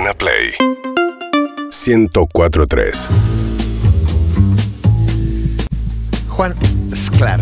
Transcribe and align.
Urbana 0.00 0.14
Play 0.14 0.54
1043. 1.70 3.08
Juan 6.28 6.54
Sklar. 6.94 7.40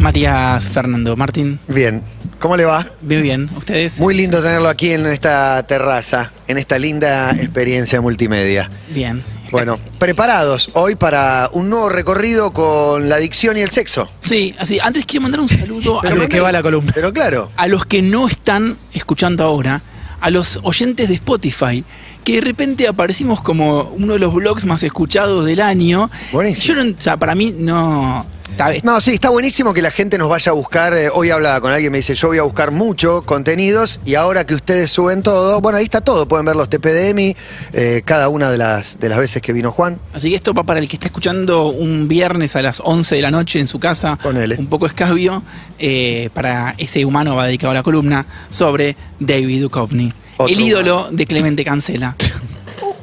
Matías 0.00 0.68
Fernando 0.68 1.16
Martín. 1.16 1.58
Bien. 1.68 2.02
¿Cómo 2.38 2.56
le 2.56 2.64
va? 2.64 2.90
Bien, 3.02 3.22
bien. 3.22 3.50
¿Ustedes? 3.54 4.00
Muy 4.00 4.14
lindo 4.14 4.42
tenerlo 4.42 4.70
aquí 4.70 4.92
en 4.92 5.04
esta 5.04 5.62
terraza, 5.66 6.32
en 6.46 6.56
esta 6.56 6.78
linda 6.78 7.32
experiencia 7.32 8.00
multimedia. 8.00 8.70
bien. 8.88 9.22
Bueno, 9.50 9.78
preparados 9.98 10.70
hoy 10.74 10.94
para 10.94 11.48
un 11.52 11.70
nuevo 11.70 11.88
recorrido 11.88 12.52
con 12.52 13.08
la 13.08 13.16
adicción 13.16 13.56
y 13.56 13.60
el 13.60 13.70
sexo. 13.70 14.08
Sí, 14.20 14.54
así. 14.58 14.78
Antes 14.78 15.04
quiero 15.04 15.22
mandar 15.22 15.40
un 15.40 15.48
saludo 15.48 16.00
a 16.02 16.10
los, 16.10 16.20
¿de 16.20 16.28
que, 16.28 16.40
va 16.40 16.52
la 16.52 16.62
columna? 16.62 16.92
Pero 16.94 17.12
claro. 17.12 17.50
a 17.56 17.66
los 17.66 17.84
que 17.86 18.02
no 18.02 18.28
están 18.28 18.76
escuchando 18.92 19.44
ahora, 19.44 19.82
a 20.20 20.30
los 20.30 20.60
oyentes 20.62 21.08
de 21.08 21.14
Spotify, 21.14 21.84
que 22.24 22.34
de 22.34 22.40
repente 22.40 22.88
aparecimos 22.88 23.40
como 23.40 23.84
uno 23.96 24.14
de 24.14 24.18
los 24.18 24.34
blogs 24.34 24.64
más 24.64 24.82
escuchados 24.82 25.44
del 25.44 25.60
año. 25.60 26.10
Buenísimo. 26.32 26.76
Yo 26.76 26.84
no, 26.84 26.90
o 26.90 27.00
sea, 27.00 27.16
para 27.16 27.34
mí 27.34 27.54
no. 27.56 28.26
Está- 28.50 28.72
No, 28.82 29.00
sí, 29.00 29.14
está 29.14 29.30
buenísimo 29.30 29.72
que 29.72 29.82
la 29.82 29.90
gente 29.90 30.18
nos 30.18 30.28
vaya 30.28 30.50
a 30.50 30.54
buscar. 30.54 30.92
eh, 30.94 31.08
hoy 31.12 31.30
hablaba 31.30 31.60
con 31.60 31.72
alguien, 31.72 31.90
me 31.92 31.98
dice, 31.98 32.14
yo 32.14 32.28
voy 32.28 32.38
a 32.38 32.42
buscar 32.42 32.70
mucho 32.70 33.22
contenidos 33.22 34.00
y 34.04 34.14
ahora 34.14 34.44
que 34.46 34.54
ustedes 34.54 34.90
suben 34.90 35.22
todo, 35.22 35.60
bueno, 35.60 35.78
ahí 35.78 35.84
está 35.84 36.00
todo. 36.00 36.26
Pueden 36.28 36.46
ver 36.46 36.56
los 36.56 36.68
TPDMI, 36.68 37.36
eh, 37.72 38.02
cada 38.04 38.28
una 38.28 38.50
de 38.50 38.58
las, 38.58 38.98
de 38.98 39.08
las 39.08 39.18
veces 39.18 39.42
que 39.42 39.52
vino 39.52 39.70
Juan. 39.72 39.98
Así 40.12 40.30
que 40.30 40.36
esto 40.36 40.54
va 40.54 40.64
para 40.64 40.80
el 40.80 40.88
que 40.88 40.96
está 40.96 41.06
escuchando 41.06 41.68
un 41.68 42.08
viernes 42.08 42.56
a 42.56 42.62
las 42.62 42.80
11 42.84 43.16
de 43.16 43.22
la 43.22 43.30
noche 43.30 43.58
en 43.60 43.66
su 43.66 43.78
casa, 43.78 44.16
Ponele. 44.16 44.56
un 44.58 44.66
poco 44.66 44.86
escabio, 44.86 45.42
eh, 45.78 46.30
para 46.34 46.74
ese 46.78 47.04
humano 47.04 47.36
va 47.36 47.46
dedicado 47.46 47.70
a 47.70 47.74
la 47.74 47.82
columna 47.82 48.26
sobre 48.48 48.96
David 49.20 49.62
Duchovny, 49.62 50.12
Otro 50.36 50.52
el 50.54 50.60
ídolo 50.60 51.08
de 51.10 51.26
Clemente 51.26 51.64
Cancela, 51.64 52.16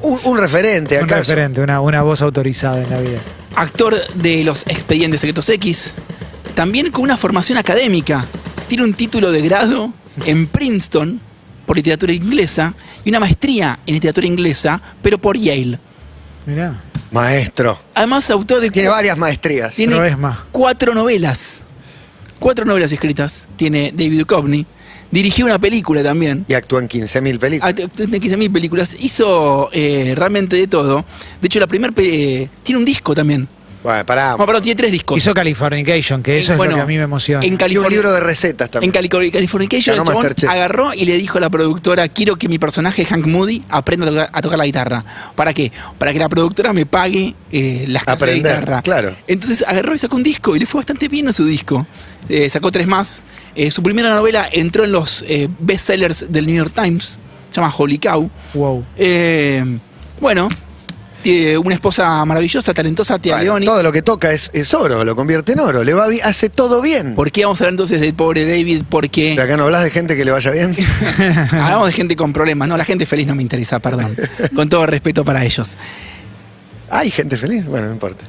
Un, 0.02 0.18
un 0.24 0.38
referente, 0.38 0.98
Un 0.98 1.04
¿acaso? 1.04 1.20
referente, 1.32 1.60
una, 1.60 1.80
una 1.80 2.02
voz 2.02 2.22
autorizada 2.22 2.80
en 2.82 2.90
la 2.90 3.00
vida. 3.00 3.18
Actor 3.56 3.96
de 4.14 4.44
los 4.44 4.62
Expedientes 4.68 5.20
Secretos 5.20 5.48
X, 5.48 5.92
también 6.54 6.90
con 6.90 7.02
una 7.02 7.16
formación 7.16 7.58
académica, 7.58 8.24
tiene 8.68 8.84
un 8.84 8.94
título 8.94 9.32
de 9.32 9.42
grado 9.42 9.92
en 10.24 10.46
Princeton 10.46 11.20
por 11.66 11.76
literatura 11.76 12.12
inglesa 12.12 12.74
y 13.04 13.08
una 13.08 13.20
maestría 13.20 13.80
en 13.86 13.94
literatura 13.94 14.26
inglesa, 14.26 14.80
pero 15.02 15.18
por 15.18 15.36
Yale. 15.36 15.78
Mirá, 16.46 16.80
Maestro. 17.10 17.78
Además, 17.94 18.30
autor 18.30 18.60
de 18.60 18.70
Tiene 18.70 18.88
varias 18.88 19.16
maestrías. 19.18 19.74
Tiene 19.74 19.96
no 19.96 20.04
es 20.04 20.18
más. 20.18 20.38
cuatro 20.52 20.94
novelas. 20.94 21.60
Cuatro 22.38 22.64
novelas 22.64 22.92
escritas 22.92 23.48
tiene 23.56 23.92
David 23.92 24.20
Duchovny. 24.20 24.66
Dirigió 25.10 25.44
una 25.44 25.58
película 25.58 26.02
también. 26.02 26.44
Y 26.48 26.54
actúa 26.54 26.80
en 26.80 26.88
15.000 26.88 27.38
películas. 27.38 27.70
Actuó 27.70 28.04
en 28.04 28.12
15.000 28.12 28.52
películas. 28.52 28.96
Hizo 28.98 29.70
eh, 29.72 30.14
realmente 30.16 30.56
de 30.56 30.66
todo. 30.66 31.04
De 31.40 31.46
hecho, 31.46 31.60
la 31.60 31.66
primera... 31.66 31.92
tiene 31.94 32.78
un 32.78 32.84
disco 32.84 33.14
también. 33.14 33.48
Bueno, 33.86 34.04
pará. 34.04 34.34
No, 34.36 34.44
perdón, 34.44 34.62
tiene 34.62 34.76
tres 34.76 34.90
discos. 34.90 35.16
Hizo 35.16 35.32
Californication, 35.32 36.20
que 36.20 36.38
eso 36.38 36.50
Eh, 36.50 36.54
es 36.54 36.58
bueno, 36.58 36.72
lo 36.72 36.76
que 36.78 36.82
a 36.82 36.86
mí 36.86 36.96
me 36.96 37.04
emociona. 37.04 37.44
En 37.44 37.56
Y 37.70 37.76
un 37.76 37.88
libro 37.88 38.10
de 38.10 38.18
recetas 38.18 38.68
también. 38.68 38.88
En 38.88 38.92
Cali- 39.08 39.30
Californication, 39.30 39.96
Ganó 39.96 40.22
el 40.22 40.34
chabón 40.34 40.50
agarró 40.56 40.92
y 40.92 41.04
le 41.04 41.16
dijo 41.16 41.38
a 41.38 41.40
la 41.40 41.50
productora, 41.50 42.08
quiero 42.08 42.34
que 42.34 42.48
mi 42.48 42.58
personaje 42.58 43.04
Hank 43.04 43.24
Moody 43.26 43.62
aprenda 43.68 44.06
a 44.06 44.10
tocar, 44.10 44.30
a 44.32 44.42
tocar 44.42 44.58
la 44.58 44.66
guitarra. 44.66 45.04
¿Para 45.36 45.54
qué? 45.54 45.70
Para 45.98 46.12
que 46.12 46.18
la 46.18 46.28
productora 46.28 46.72
me 46.72 46.84
pague 46.84 47.36
eh, 47.52 47.84
las 47.86 48.02
clases 48.02 48.26
de 48.26 48.34
guitarra. 48.34 48.82
claro. 48.82 49.14
Entonces 49.28 49.64
agarró 49.64 49.94
y 49.94 50.00
sacó 50.00 50.16
un 50.16 50.24
disco 50.24 50.56
y 50.56 50.58
le 50.58 50.66
fue 50.66 50.80
bastante 50.80 51.06
bien 51.06 51.28
a 51.28 51.32
su 51.32 51.44
disco. 51.44 51.86
Eh, 52.28 52.50
sacó 52.50 52.72
tres 52.72 52.88
más. 52.88 53.22
Eh, 53.54 53.70
su 53.70 53.84
primera 53.84 54.08
novela 54.12 54.48
entró 54.50 54.82
en 54.82 54.90
los 54.90 55.24
eh, 55.28 55.48
bestsellers 55.60 56.32
del 56.32 56.46
New 56.46 56.56
York 56.56 56.72
Times. 56.74 57.18
Se 57.52 57.60
llama 57.60 57.72
Holy 57.78 57.98
Cow. 57.98 58.28
Wow. 58.52 58.84
Eh, 58.96 59.64
bueno, 60.20 60.48
tiene 61.22 61.58
una 61.58 61.74
esposa 61.74 62.24
maravillosa, 62.24 62.72
talentosa, 62.72 63.18
Tia 63.18 63.36
Bueno, 63.36 63.52
Leoni. 63.52 63.66
todo 63.66 63.82
lo 63.82 63.92
que 63.92 64.02
toca 64.02 64.32
es, 64.32 64.50
es 64.52 64.72
oro, 64.74 65.04
lo 65.04 65.16
convierte 65.16 65.52
en 65.52 65.60
oro. 65.60 65.82
Le 65.82 65.92
va 65.94 66.06
hace 66.24 66.48
todo 66.48 66.80
bien. 66.82 67.14
¿Por 67.14 67.32
qué 67.32 67.44
vamos 67.44 67.60
a 67.60 67.64
hablar 67.64 67.72
entonces 67.72 68.00
del 68.00 68.14
pobre 68.14 68.44
David? 68.44 68.82
Porque... 68.88 69.32
Pero 69.34 69.44
acá 69.44 69.56
no 69.56 69.64
hablas 69.64 69.82
de 69.82 69.90
gente 69.90 70.16
que 70.16 70.24
le 70.24 70.30
vaya 70.30 70.50
bien. 70.50 70.76
Hablamos 71.52 71.88
de 71.88 71.92
gente 71.92 72.16
con 72.16 72.32
problemas. 72.32 72.68
No, 72.68 72.76
la 72.76 72.84
gente 72.84 73.06
feliz 73.06 73.26
no 73.26 73.34
me 73.34 73.42
interesa, 73.42 73.78
perdón. 73.80 74.16
Con 74.54 74.68
todo 74.68 74.86
respeto 74.86 75.24
para 75.24 75.44
ellos. 75.44 75.76
Hay 76.88 77.10
gente 77.10 77.36
feliz. 77.36 77.64
Bueno, 77.66 77.88
no 77.88 77.92
importa. 77.94 78.24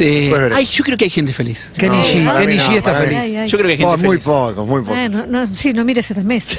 Ver 0.00 0.52
Ay, 0.54 0.66
yo 0.66 0.84
creo 0.84 0.98
que 0.98 1.04
hay 1.04 1.10
gente 1.10 1.32
feliz. 1.32 1.72
Kenny 1.76 1.96
No, 1.96 2.04
G, 2.04 2.24
para 2.26 2.40
Kenny 2.40 2.52
mí 2.54 2.58
no, 2.58 2.64
G 2.70 2.76
está 2.76 2.94
feliz. 2.94 3.18
Ay, 3.18 3.36
ay. 3.36 3.48
Yo 3.48 3.58
creo 3.58 3.66
que 3.68 3.72
hay 3.72 3.78
gente 3.78 3.94
Oh, 3.94 3.98
muy 3.98 4.08
feliz. 4.18 4.24
poco, 4.24 4.66
muy 4.66 4.82
poco. 4.82 4.96
No, 5.28 5.46
sí, 5.46 5.72
no 5.72 5.84
mires 5.84 6.10
esta 6.10 6.22
mesa. 6.22 6.56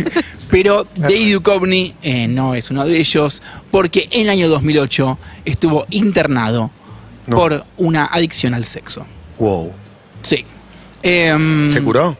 Pero 0.50 0.86
David 0.96 1.34
Duchovny 1.34 1.94
eh, 2.02 2.28
no 2.28 2.54
es 2.54 2.70
uno 2.70 2.84
de 2.86 2.98
ellos 2.98 3.42
porque 3.70 4.08
en 4.12 4.22
el 4.22 4.30
año 4.30 4.48
2008 4.48 5.18
estuvo 5.44 5.86
internado 5.90 6.70
No. 7.26 7.36
por 7.36 7.64
una 7.78 8.06
adicción 8.06 8.54
al 8.54 8.64
sexo. 8.64 9.04
Wow. 9.38 9.72
Sí. 10.22 10.44
Em, 11.02 11.72
¿Se 11.72 11.82
curó? 11.82 12.16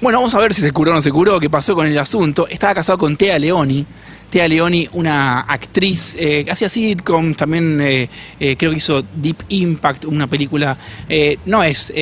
Bueno, 0.00 0.18
vamos 0.18 0.34
a 0.34 0.38
ver 0.38 0.52
si 0.54 0.60
se 0.60 0.70
curó 0.70 0.92
o 0.92 0.94
no 0.94 1.02
se 1.02 1.10
curó, 1.10 1.40
qué 1.40 1.48
pasó 1.48 1.74
con 1.74 1.86
el 1.86 1.96
asunto. 1.98 2.46
Estaba 2.48 2.74
casado 2.74 2.98
con 2.98 3.16
Tea 3.16 3.38
Leoni. 3.38 3.86
Tea 4.30 4.46
Leoni, 4.48 4.88
una 4.92 5.40
actriz, 5.40 6.14
eh, 6.18 6.44
hacía 6.50 6.68
sitcom, 6.68 7.34
también 7.34 7.80
eh, 7.80 8.08
eh, 8.38 8.56
creo 8.58 8.70
que 8.72 8.76
hizo 8.76 9.02
Deep 9.14 9.42
Impact, 9.48 10.04
una 10.04 10.26
película, 10.26 10.76
eh, 11.08 11.38
no 11.46 11.62
es 11.62 11.92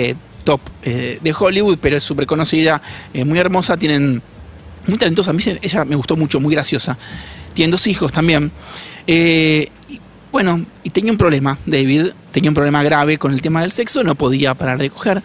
top 0.44 0.60
de 0.82 1.34
Hollywood, 1.36 1.78
pero 1.80 1.96
es 1.96 2.04
súper 2.04 2.24
conocida, 2.26 2.80
muy 3.24 3.36
hermosa, 3.38 3.76
tienen, 3.76 4.22
muy 4.86 4.96
talentosa, 4.96 5.30
a 5.30 5.34
mí 5.34 5.42
se- 5.42 5.58
ella 5.60 5.84
me 5.84 5.96
gustó 5.96 6.16
mucho, 6.16 6.38
muy 6.38 6.54
graciosa. 6.54 6.96
Tienen 7.52 7.72
dos 7.72 7.84
hijos 7.88 8.12
también. 8.12 8.52
Y, 9.08 9.68
bueno, 10.30 10.64
y 10.84 10.90
tenía 10.90 11.10
un 11.10 11.18
problema, 11.18 11.58
David, 11.66 12.08
tenía 12.30 12.50
un 12.50 12.54
problema 12.54 12.82
grave 12.84 13.18
con 13.18 13.32
el 13.32 13.42
tema 13.42 13.62
del 13.62 13.72
sexo, 13.72 14.04
no 14.04 14.14
podía 14.14 14.54
parar 14.54 14.78
de 14.78 14.88
coger. 14.90 15.20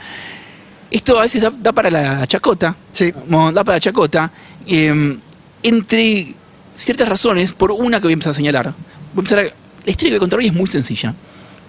Esto 0.89 1.19
a 1.19 1.21
veces 1.21 1.41
da, 1.41 1.51
da 1.51 1.71
para 1.71 1.91
la 1.91 2.25
chacota. 2.25 2.75
Sí. 2.91 3.11
Da 3.53 3.63
para 3.63 3.73
la 3.75 3.79
chacota. 3.79 4.31
eh, 4.65 5.17
entre 5.63 6.33
ciertas 6.75 7.07
razones, 7.07 7.51
por 7.53 7.71
una 7.71 7.97
que 7.99 8.03
voy 8.03 8.13
a 8.13 8.15
empezar 8.15 8.31
a 8.31 8.35
señalar. 8.35 8.65
Voy 9.13 9.17
a 9.17 9.19
empezar 9.19 9.39
a- 9.39 9.43
la 9.43 9.51
historia 9.91 10.09
que 10.09 10.11
voy 10.11 10.17
a 10.17 10.19
contar 10.19 10.39
hoy 10.39 10.47
es 10.47 10.53
muy 10.53 10.67
sencilla, 10.67 11.13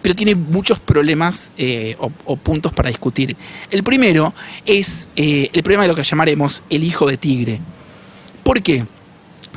pero 0.03 0.15
tiene 0.15 0.35
muchos 0.35 0.79
problemas 0.81 1.51
eh, 1.57 1.97
o, 1.99 2.37
puntos 2.37 2.73
para 2.73 2.89
discutir. 2.89 3.37
El 3.71 3.83
primero 3.83 4.35
es 4.67 5.09
eh, 5.17 5.49
el 5.53 5.63
problema 5.63 5.83
de 5.85 5.89
lo 5.89 5.95
que 5.95 6.03
llamaremos 6.05 6.63
el 6.71 6.85
hijo 6.85 7.07
de 7.07 7.17
tigre. 7.17 7.61
¿Por 8.43 8.63
qué? 8.63 8.85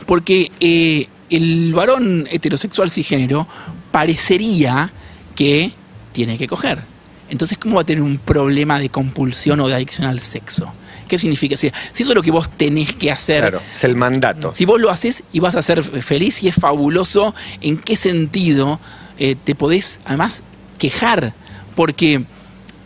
Porque 0.06 0.52
eh, 0.60 1.08
el 1.30 1.74
varón 1.74 2.28
heterosexual 2.30 2.92
cisgénero 2.92 3.48
parecería 3.92 4.92
que 5.36 5.72
tiene 6.14 6.38
que 6.38 6.48
coger. 6.48 6.82
Entonces, 7.30 7.58
¿cómo 7.58 7.76
va 7.76 7.82
a 7.82 7.86
tener 7.86 8.04
un 8.04 8.18
problema 8.20 8.78
de 8.80 8.90
compulsión 8.90 9.60
o 9.60 9.68
de 9.68 9.74
adicción 9.74 10.08
al 10.08 10.20
sexo? 10.20 10.72
¿Qué 11.08 11.18
significa? 11.20 11.58
Si, 11.58 11.72
si 11.94 12.04
eso 12.04 12.12
es 12.12 12.16
lo 12.16 12.24
que 12.24 12.32
vos 12.32 12.50
tenés 12.58 12.94
que 12.94 13.12
hacer, 13.12 13.42
Claro, 13.42 13.62
es 13.74 13.84
el 13.84 13.96
mandato. 13.96 14.54
si 14.54 14.66
vos 14.66 14.80
lo 14.82 14.90
haces 14.90 15.24
y 15.32 15.40
vas 15.40 15.56
a 15.56 15.62
ser 15.62 15.84
feliz 15.84 16.44
y 16.44 16.48
es 16.48 16.56
fabuloso, 16.56 17.34
¿en 17.62 17.78
qué 17.78 17.96
sentido 17.96 18.80
eh, 19.18 19.36
te 19.42 19.56
podés 19.56 20.00
además 20.06 20.44
quejar? 20.78 21.34
Porque 21.76 22.24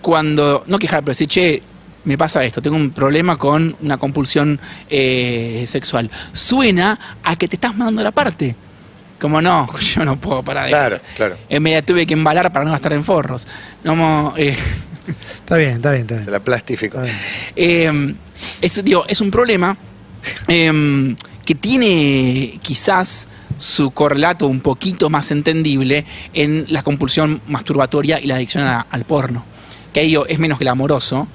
cuando, 0.01 0.63
no 0.67 0.79
quejar, 0.79 1.01
pero 1.01 1.11
decir, 1.11 1.27
che, 1.27 1.61
me 2.05 2.17
pasa 2.17 2.43
esto, 2.43 2.61
tengo 2.61 2.77
un 2.77 2.91
problema 2.91 3.37
con 3.37 3.75
una 3.81 3.97
compulsión 3.97 4.59
eh, 4.89 5.65
sexual, 5.67 6.09
suena 6.31 6.97
a 7.23 7.35
que 7.35 7.47
te 7.47 7.55
estás 7.57 7.75
mandando 7.75 8.03
la 8.03 8.11
parte. 8.11 8.55
Como 9.19 9.41
no, 9.41 9.67
yo 9.95 10.05
no 10.05 10.19
puedo 10.19 10.41
parar 10.43 10.63
de... 10.65 10.69
Claro, 10.69 10.99
claro. 11.17 11.37
Eh, 11.49 11.59
me 11.59 11.73
la 11.73 11.81
tuve 11.81 12.07
que 12.07 12.13
embalar 12.13 12.51
para 12.53 12.63
no 12.65 12.71
gastar 12.71 12.93
en 12.93 13.03
forros. 13.03 13.47
No, 13.83 14.33
eh, 14.37 14.55
Está 15.35 15.57
bien, 15.57 15.71
está 15.77 15.91
bien, 15.91 16.01
está 16.03 16.15
Se 16.15 16.21
bien. 16.21 16.31
la 16.31 16.39
plastificó. 16.39 17.01
Está 17.01 17.03
bien. 17.03 17.17
Eh, 17.55 18.15
es, 18.61 18.83
digo, 18.83 19.05
es 19.07 19.21
un 19.21 19.31
problema 19.31 19.77
eh, 20.47 21.15
que 21.45 21.55
tiene 21.55 22.59
quizás 22.61 23.27
su 23.57 23.91
correlato 23.91 24.47
un 24.47 24.61
poquito 24.61 25.09
más 25.09 25.31
entendible 25.31 26.05
en 26.33 26.65
la 26.69 26.83
compulsión 26.83 27.41
masturbatoria 27.47 28.19
y 28.21 28.27
la 28.27 28.35
adicción 28.35 28.63
a- 28.63 28.81
al 28.89 29.03
porno. 29.05 29.43
Que 29.93 30.01
ahí 30.01 30.07
digo, 30.07 30.25
es 30.27 30.39
menos 30.39 30.59
glamoroso. 30.59 31.27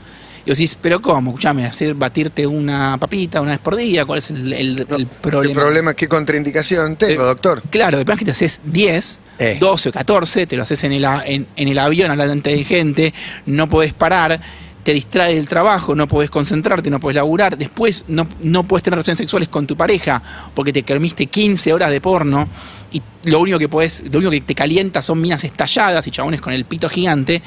Y 0.47 0.51
vos 0.51 0.59
decís, 0.59 0.77
pero 0.81 1.01
¿cómo? 1.01 1.31
Escuchame, 1.31 1.65
hacer 1.65 1.95
batirte 1.95 2.47
una 2.47 2.99
papita 2.99 3.41
una 3.41 3.53
vez 3.53 3.61
por 3.61 3.77
día, 3.77 4.05
¿cuál 4.05 4.19
es 4.19 4.31
el, 4.31 4.53
el- 4.53 4.87
el 4.91 5.07
problema? 5.07 5.49
¿Qué 5.49 5.55
problema, 5.55 5.95
qué 5.95 6.07
contraindicación 6.09 6.97
tengo, 6.97 7.23
Eh, 7.23 7.27
doctor? 7.27 7.63
Claro, 7.71 7.99
el 7.99 8.05
plan 8.05 8.17
es 8.17 8.19
que 8.21 8.25
te 8.27 8.31
haces 8.33 8.61
10, 8.65 9.21
Eh. 9.39 9.57
12 9.59 9.89
o 9.89 9.93
14, 9.93 10.47
te 10.47 10.57
lo 10.57 10.63
haces 10.65 10.85
en 10.85 10.93
el, 10.93 11.05
en 11.05 11.47
el 11.57 11.79
avión 11.79 12.11
hablando 12.11 12.35
de 12.51 12.63
gente, 12.63 13.15
no 13.47 13.69
podés 13.69 13.95
parar, 13.95 14.41
te 14.85 14.93
distrae 14.93 15.37
el 15.37 15.49
trabajo, 15.49 15.95
no 15.95 16.07
podés 16.07 16.31
concentrarte, 16.31 16.91
no 16.91 17.01
podés 17.01 17.17
laburar, 17.17 17.57
después 17.59 18.05
no, 18.07 18.29
no 18.43 18.63
podés 18.65 18.83
tener 18.85 18.97
relaciones 18.97 19.19
sexuales 19.19 19.49
con 19.49 19.67
tu 19.67 19.77
pareja 19.77 20.23
porque 20.55 20.73
te 20.73 20.85
comiste 20.85 21.27
15 21.27 21.73
horas 21.73 21.91
de 21.91 22.01
porno 22.01 22.47
y 22.93 23.03
lo 23.25 23.41
único 23.41 23.59
que 23.59 23.69
podés, 23.69 24.05
lo 24.13 24.19
único 24.19 24.31
que 24.31 24.43
te 24.43 24.55
calienta 24.55 25.03
son 25.03 25.21
minas 25.21 25.43
estalladas 25.43 26.07
y 26.07 26.11
chabones 26.11 26.41
con 26.41 26.53
el 26.53 26.65
pito 26.67 26.89
gigante 26.89 27.43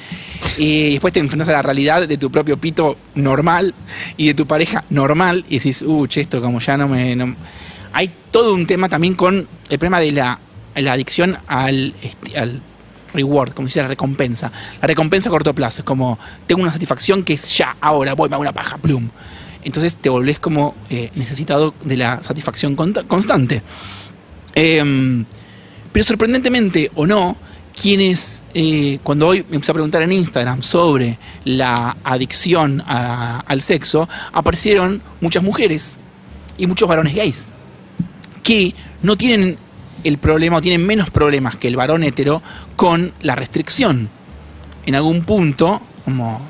y 0.57 0.91
después 0.93 1.13
te 1.13 1.19
enfrentas 1.19 1.47
a 1.49 1.51
la 1.53 1.61
realidad 1.61 2.07
de 2.07 2.17
tu 2.17 2.29
propio 2.31 2.57
pito 2.57 2.97
normal 3.15 3.73
y 4.17 4.27
de 4.27 4.33
tu 4.33 4.45
pareja 4.47 4.83
normal 4.89 5.45
y 5.47 5.59
decís, 5.59 5.83
uh, 5.83 6.07
che, 6.07 6.21
esto 6.21 6.41
como 6.41 6.59
ya 6.59 6.75
no 6.75 6.87
me... 6.89 7.15
no- 7.15 7.35
hay 7.93 8.11
todo 8.31 8.53
un 8.53 8.67
tema 8.67 8.89
también 8.89 9.13
con 9.13 9.47
el 9.69 9.79
problema 9.79 9.99
de 9.99 10.11
la, 10.11 10.39
la 10.75 10.93
adicción 10.93 11.37
al, 11.47 11.93
este, 12.03 12.37
al 12.37 12.61
reward, 13.13 13.54
como 13.54 13.68
dice 13.68 13.81
la 13.81 13.88
recompensa. 13.88 14.51
La 14.81 14.88
recompensa 14.88 15.30
a 15.30 15.31
corto 15.31 15.54
plazo 15.54 15.81
es 15.81 15.86
como, 15.86 16.19
tengo 16.45 16.62
una 16.62 16.71
satisfacción 16.71 17.24
que 17.24 17.33
es 17.33 17.57
ya, 17.57 17.75
ahora, 17.81 18.13
voy, 18.13 18.30
me 18.30 18.36
hago 18.36 18.42
una 18.42 18.54
paja, 18.54 18.77
plum. 18.77 19.09
Entonces 19.63 19.95
te 19.98 20.09
volvés 20.09 20.39
como 20.39 20.75
eh, 20.89 21.12
necesitado 21.15 21.74
de 21.83 21.98
la 21.98 22.24
satisfacción 22.24 22.75
constante. 22.75 23.62
Em, 24.56 25.25
pero 25.92 26.04
sorprendentemente 26.04 26.89
o 26.95 27.06
no, 27.06 27.38
quienes, 27.80 28.44
eh, 28.54 29.00
cuando 29.04 29.27
hoy 29.27 29.45
me 29.50 29.56
empecé 29.56 29.71
a 29.71 29.74
preguntar 29.74 30.01
en 30.01 30.12
Instagram 30.12 30.63
sobre 30.63 31.18
la 31.44 31.98
adicción 32.04 32.83
al 32.88 33.62
sexo, 33.62 34.09
aparecieron 34.33 35.01
muchas 35.21 35.44
mujeres 35.44 35.98
y 36.57 36.65
muchos 36.65 36.88
varones 36.89 37.13
gays 37.13 37.50
que 38.44 38.74
no 39.01 39.18
tienen 39.18 39.57
el 40.07 40.18
problema 40.18 40.57
o 40.57 40.62
tienen 40.62 40.86
menos 40.86 41.09
problemas 41.09 41.56
que 41.56 41.68
el 41.68 41.75
varón 41.75 42.04
hetero 42.04 42.42
con 42.75 43.13
la 43.21 43.36
restricción. 43.36 44.09
En 44.86 44.95
algún 44.95 45.24
punto, 45.24 45.81
como 46.06 46.42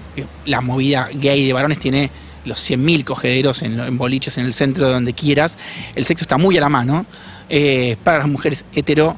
la 0.45 0.61
movida 0.61 1.09
gay 1.13 1.45
de 1.45 1.53
varones 1.53 1.79
tiene 1.79 2.11
los 2.45 2.59
100.000 2.69 3.03
cogederos 3.03 3.61
en, 3.63 3.79
en 3.79 3.97
boliches 3.97 4.37
en 4.37 4.45
el 4.45 4.53
centro 4.53 4.87
de 4.87 4.93
donde 4.93 5.13
quieras, 5.13 5.57
el 5.95 6.05
sexo 6.05 6.23
está 6.23 6.37
muy 6.37 6.57
a 6.57 6.61
la 6.61 6.69
mano. 6.69 7.05
Eh, 7.49 7.95
para 8.03 8.19
las 8.19 8.27
mujeres 8.27 8.65
hetero 8.73 9.15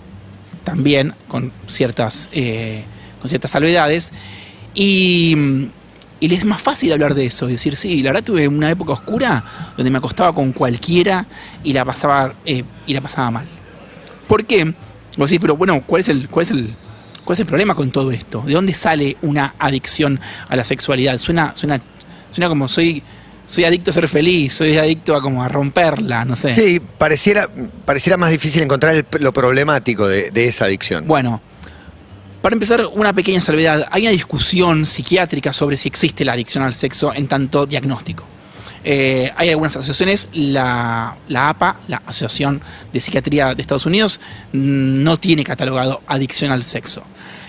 también, 0.64 1.16
con 1.28 1.52
ciertas, 1.68 2.30
eh, 2.32 2.84
con 3.20 3.30
ciertas 3.30 3.52
salvedades. 3.52 4.12
Y, 4.74 5.36
y 6.20 6.28
les 6.28 6.40
es 6.40 6.46
más 6.46 6.62
fácil 6.62 6.94
hablar 6.94 7.16
de 7.16 7.26
eso, 7.26 7.50
y 7.50 7.54
decir, 7.54 7.76
sí, 7.76 8.04
la 8.04 8.12
verdad 8.12 8.26
tuve 8.26 8.48
una 8.48 8.70
época 8.70 8.94
oscura 8.94 9.44
donde 9.76 9.90
me 9.90 9.98
acostaba 9.98 10.34
con 10.34 10.52
cualquiera 10.52 11.26
y 11.64 11.74
la 11.74 11.86
pasaba, 11.86 12.34
eh, 12.46 12.64
y 12.86 12.94
la 12.94 13.02
pasaba 13.02 13.32
mal. 13.32 13.59
¿Por 14.30 14.46
qué? 14.46 14.64
Vos 15.18 15.30
decís, 15.30 15.42
pero 15.42 15.58
bueno, 15.58 15.84
¿cuál 15.86 16.00
es, 16.00 16.08
el, 16.08 16.30
cuál, 16.30 16.44
es 16.44 16.52
el, 16.52 16.74
¿cuál 17.26 17.34
es 17.34 17.40
el 17.42 17.46
problema 17.46 17.76
con 17.76 17.92
todo 17.92 18.12
esto? 18.12 18.42
¿De 18.46 18.54
dónde 18.54 18.74
sale 18.74 19.18
una 19.24 19.56
adicción 19.60 20.22
a 20.48 20.56
la 20.56 20.64
sexualidad? 20.64 21.18
Suena, 21.18 21.52
suena, 21.58 21.82
suena 22.32 22.48
como 22.48 22.68
soy, 22.70 23.04
soy 23.48 23.66
adicto 23.66 23.90
a 23.92 23.94
ser 23.94 24.08
feliz, 24.08 24.54
soy 24.54 24.78
adicto 24.78 25.16
a 25.16 25.22
como 25.22 25.44
a 25.44 25.50
romperla, 25.50 26.24
no 26.24 26.36
sé. 26.38 26.54
Sí, 26.56 26.80
pareciera, 26.98 27.50
pareciera 27.84 28.16
más 28.16 28.32
difícil 28.32 28.62
encontrar 28.64 28.96
el- 28.96 29.06
lo 29.20 29.34
problemático 29.34 30.08
de, 30.08 30.32
de 30.32 30.46
esa 30.48 30.66
adicción. 30.66 31.06
Bueno, 31.08 31.42
para 32.42 32.54
empezar, 32.54 32.86
una 32.94 33.12
pequeña 33.12 33.42
salvedad. 33.42 33.88
Hay 33.92 34.04
una 34.04 34.12
discusión 34.12 34.86
psiquiátrica 34.86 35.52
sobre 35.52 35.76
si 35.76 35.90
existe 35.90 36.24
la 36.24 36.34
adicción 36.34 36.64
al 36.64 36.74
sexo 36.76 37.14
en 37.14 37.28
tanto 37.28 37.66
diagnóstico. 37.66 38.26
Eh, 38.84 39.32
hay 39.36 39.50
algunas 39.50 39.76
asociaciones, 39.76 40.30
la, 40.34 41.18
APA, 41.34 41.80
la 41.88 42.02
Asociación 42.06 42.62
de 42.94 43.02
Psiquiatría 43.02 43.54
de 43.54 43.62
Estados 43.62 43.86
Unidos, 43.86 44.20
mm, 44.54 45.04
no 45.04 45.20
tiene 45.20 45.44
catalogado 45.44 46.02
adicción 46.08 46.52
al 46.52 46.64
sexo. 46.64 47.04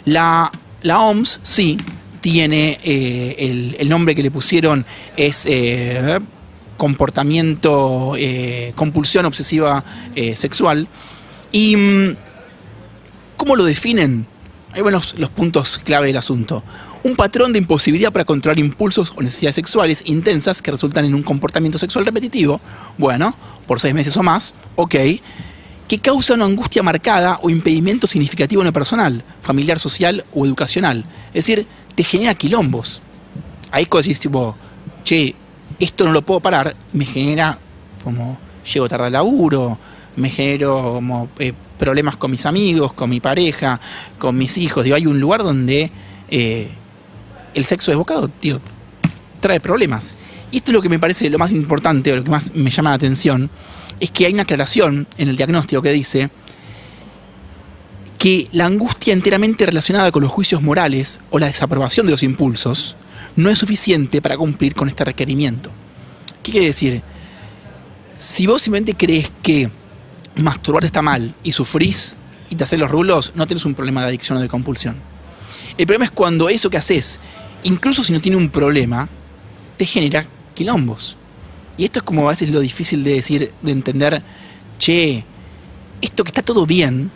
La, 0.04 0.50
OMS 0.84 1.40
sí 1.42 1.76
tiene, 2.20 2.80
eh, 2.82 3.76
el, 3.78 3.88
nombre 3.88 4.14
que 4.14 4.22
le 4.22 4.30
pusieron 4.30 4.84
es 5.16 5.46
eh, 5.46 6.18
comportamiento, 6.76 8.14
compulsión 8.74 9.26
obsesiva 9.26 9.84
sexual. 10.34 10.88
Y 11.52 11.76
mm, 11.76 12.16
¿Cómo 13.40 13.56
lo 13.56 13.64
definen? 13.64 14.26
Van 14.84 14.92
los, 14.92 15.18
los 15.18 15.30
puntos 15.30 15.80
clave 15.82 16.08
del 16.08 16.18
asunto. 16.18 16.62
Un 17.02 17.16
patrón 17.16 17.52
de 17.52 17.58
imposibilidad 17.58 18.12
para 18.12 18.26
controlar 18.26 18.58
impulsos 18.58 19.14
o 19.16 19.22
necesidades 19.22 19.54
sexuales 19.54 20.02
intensas 20.04 20.60
que 20.60 20.70
resultan 20.70 21.06
en 21.06 21.14
un 21.14 21.22
comportamiento 21.22 21.78
sexual 21.78 22.04
repetitivo, 22.04 22.60
bueno, 22.98 23.34
por 23.66 23.80
seis 23.80 23.94
meses 23.94 24.16
o 24.18 24.22
más, 24.22 24.54
ok, 24.76 24.94
que 25.88 25.98
causa 25.98 26.34
una 26.34 26.44
angustia 26.44 26.82
marcada 26.82 27.38
o 27.42 27.48
impedimento 27.48 28.06
significativo 28.06 28.60
en 28.60 28.66
lo 28.66 28.72
personal, 28.72 29.24
familiar, 29.40 29.78
social 29.78 30.24
o 30.34 30.44
educacional. 30.44 31.04
Es 31.28 31.46
decir, 31.46 31.66
te 31.94 32.04
genera 32.04 32.34
quilombos. 32.34 33.00
Ahí 33.70 33.88
decís 33.90 34.20
tipo, 34.20 34.54
che, 35.02 35.34
esto 35.78 36.04
no 36.04 36.12
lo 36.12 36.20
puedo 36.22 36.40
parar, 36.40 36.76
me 36.92 37.06
genera 37.06 37.58
como, 38.04 38.38
llego 38.72 38.88
tarde 38.88 39.06
al 39.06 39.12
laburo, 39.12 39.78
me 40.16 40.28
genero 40.28 40.92
como 40.94 41.28
eh, 41.38 41.54
problemas 41.78 42.16
con 42.16 42.30
mis 42.30 42.44
amigos, 42.44 42.92
con 42.92 43.08
mi 43.08 43.20
pareja, 43.20 43.80
con 44.18 44.36
mis 44.36 44.58
hijos. 44.58 44.84
Digo, 44.84 44.96
hay 44.96 45.06
un 45.06 45.18
lugar 45.18 45.42
donde 45.42 45.90
eh, 46.28 46.70
el 47.54 47.64
sexo 47.64 47.90
desbocado, 47.90 48.28
tío, 48.28 48.60
trae 49.40 49.60
problemas. 49.60 50.16
Y 50.52 50.58
esto 50.58 50.70
es 50.70 50.74
lo 50.74 50.82
que 50.82 50.88
me 50.88 50.98
parece 50.98 51.30
lo 51.30 51.38
más 51.38 51.52
importante, 51.52 52.12
o 52.12 52.16
lo 52.16 52.24
que 52.24 52.30
más 52.30 52.54
me 52.54 52.70
llama 52.70 52.90
la 52.90 52.96
atención, 52.96 53.50
es 54.00 54.10
que 54.10 54.26
hay 54.26 54.32
una 54.32 54.42
aclaración 54.42 55.06
en 55.18 55.28
el 55.28 55.36
diagnóstico 55.36 55.82
que 55.82 55.92
dice 55.92 56.30
que 58.18 58.48
la 58.52 58.66
angustia 58.66 59.14
enteramente 59.14 59.64
relacionada 59.64 60.12
con 60.12 60.22
los 60.22 60.30
juicios 60.30 60.60
morales 60.60 61.20
o 61.30 61.38
la 61.38 61.46
desaprobación 61.46 62.06
de 62.06 62.12
los 62.12 62.22
impulsos 62.22 62.96
no 63.36 63.48
es 63.48 63.58
suficiente 63.58 64.20
para 64.20 64.36
cumplir 64.36 64.74
con 64.74 64.88
este 64.88 65.04
requerimiento. 65.04 65.70
¿Qué 66.42 66.52
quiere 66.52 66.66
decir? 66.66 67.02
Si 68.18 68.46
vos 68.46 68.60
simplemente 68.60 68.94
crees 68.94 69.30
que 69.42 69.70
masturbarte 70.36 70.86
está 70.86 71.00
mal 71.00 71.34
y 71.42 71.52
sufrís 71.52 72.16
y 72.50 72.56
te 72.56 72.64
haces 72.64 72.78
los 72.78 72.90
rulos, 72.90 73.32
no 73.34 73.46
tienes 73.46 73.64
un 73.64 73.74
problema 73.74 74.02
de 74.02 74.08
adicción 74.08 74.36
o 74.36 74.40
de 74.40 74.48
compulsión. 74.48 74.96
El 75.78 75.86
problema 75.86 76.04
es 76.04 76.10
cuando 76.10 76.48
eso 76.48 76.70
que 76.70 76.76
haces, 76.76 77.18
incluso 77.62 78.02
si 78.02 78.12
no 78.12 78.20
tiene 78.20 78.36
un 78.36 78.50
problema, 78.50 79.08
te 79.76 79.86
genera 79.86 80.24
quilombos. 80.54 81.16
Y 81.76 81.84
esto 81.84 82.00
es 82.00 82.02
como 82.02 82.26
a 82.26 82.30
veces 82.30 82.50
lo 82.50 82.60
difícil 82.60 83.02
de 83.04 83.14
decir, 83.14 83.52
de 83.62 83.72
entender, 83.72 84.22
che, 84.78 85.24
esto 86.02 86.24
que 86.24 86.28
está 86.30 86.42
todo 86.42 86.66
bien, 86.66 87.10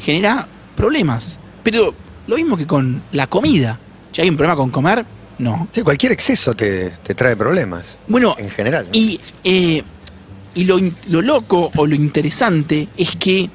genera 0.00 0.46
problemas. 0.76 1.38
Pero 1.62 1.94
lo 2.26 2.36
mismo 2.36 2.56
que 2.56 2.66
con 2.66 3.02
la 3.12 3.26
comida. 3.26 3.78
¿Ya 4.12 4.22
hay 4.22 4.28
un 4.30 4.36
problema 4.36 4.56
con 4.56 4.70
comer? 4.70 5.04
No. 5.38 5.68
Sí, 5.72 5.82
cualquier 5.82 6.12
exceso 6.12 6.54
te, 6.54 6.90
te 7.02 7.14
trae 7.14 7.34
problemas, 7.36 7.96
Bueno, 8.08 8.34
en 8.38 8.50
general. 8.50 8.88
y, 8.92 9.18
eh, 9.44 9.82
y 10.54 10.64
lo, 10.64 10.78
lo 11.08 11.22
loco 11.22 11.70
o 11.76 11.86
lo 11.86 11.94
interesante 11.94 12.88
es 12.96 13.12
que 13.16 13.48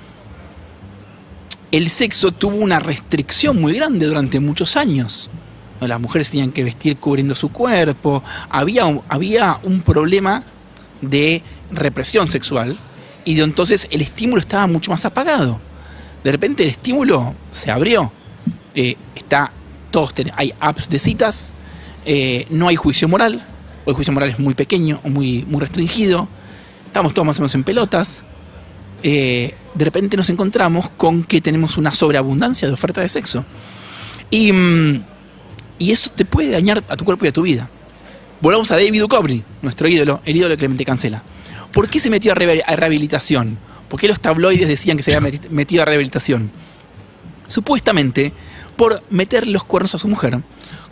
el 1.72 1.90
sexo 1.90 2.32
tuvo 2.32 2.58
una 2.58 2.80
restricción 2.80 3.60
muy 3.60 3.74
grande 3.74 4.06
durante 4.06 4.40
muchos 4.40 4.78
años. 4.78 5.30
Las 5.82 6.00
mujeres 6.00 6.30
tenían 6.30 6.52
que 6.52 6.64
vestir 6.64 6.98
cubriendo 6.98 7.36
su 7.36 7.50
cuerpo. 7.50 8.24
Había 8.50 8.86
un, 8.86 9.02
había 9.10 9.60
un 9.64 9.82
problema 9.82 10.44
de 11.02 11.44
represión 11.72 12.28
sexual 12.28 12.78
y 13.26 13.36
de 13.36 13.44
entonces 13.44 13.88
el 13.92 14.02
estímulo 14.02 14.40
estaba 14.40 14.68
mucho 14.68 14.92
más 14.92 15.06
apagado. 15.06 15.60
De 16.24 16.32
repente 16.32 16.64
el 16.64 16.70
estímulo 16.70 17.36
se 17.52 17.72
abrió. 17.72 18.12
Eh, 18.74 18.96
está 19.16 19.52
todos 19.96 20.14
hay 20.36 20.54
apps 20.60 20.90
de 20.90 21.00
citas, 21.00 21.54
eh, 22.06 22.48
no 22.50 22.68
hay 22.68 22.76
juicio 22.76 23.08
moral, 23.08 23.46
el 23.86 23.94
juicio 23.94 24.12
moral 24.12 24.30
es 24.30 24.40
muy 24.40 24.54
pequeño 24.54 25.00
o 25.06 25.10
muy, 25.10 25.46
muy 25.48 25.62
restringido. 25.62 26.28
Estamos 26.88 27.14
todos 27.14 27.26
más 27.26 27.40
o 27.40 27.42
menos 27.42 27.56
en 27.56 27.64
pelotas. 27.64 28.26
Eh, 29.08 29.54
de 29.76 29.86
repente 29.86 30.18
nos 30.18 30.32
encontramos 30.32 30.90
con 30.90 31.24
que 31.24 31.40
tenemos 31.40 31.78
una 31.78 31.92
sobreabundancia 31.94 32.68
de 32.68 32.74
oferta 32.74 33.02
de 33.02 33.10
sexo. 33.10 33.46
Y, 34.32 34.52
mm, 34.52 35.04
y 35.78 35.92
eso 35.92 36.10
te 36.16 36.26
puede 36.26 36.50
dañar 36.50 36.84
a 36.90 36.96
tu 36.98 37.06
cuerpo 37.06 37.24
y 37.26 37.28
a 37.28 37.32
tu 37.32 37.44
vida. 37.44 37.70
Volvamos 38.42 38.72
a 38.72 38.76
David 38.76 39.02
Duchovny, 39.02 39.44
nuestro 39.62 39.88
ídolo, 39.88 40.22
el 40.26 40.36
ídolo 40.38 40.50
de 40.54 40.58
Clemente 40.58 40.86
Cancela. 40.86 41.22
¿Por 41.72 41.88
qué 41.88 42.00
se 42.00 42.10
metió 42.10 42.32
a, 42.32 42.36
a 42.36 42.76
rehabilitación? 42.76 43.60
¿Por 43.90 44.00
qué 44.00 44.08
los 44.08 44.20
tabloides 44.20 44.68
decían 44.68 44.98
que 44.98 45.04
se 45.04 45.16
había 45.16 45.30
meti- 45.30 45.50
metido 45.50 45.84
a 45.84 45.86
rehabilitación? 45.86 46.50
Supuestamente 47.48 48.34
por 48.76 49.04
meter 49.12 49.46
los 49.46 49.64
cuernos 49.64 49.94
a 49.94 50.00
su 50.00 50.08
mujer 50.08 50.40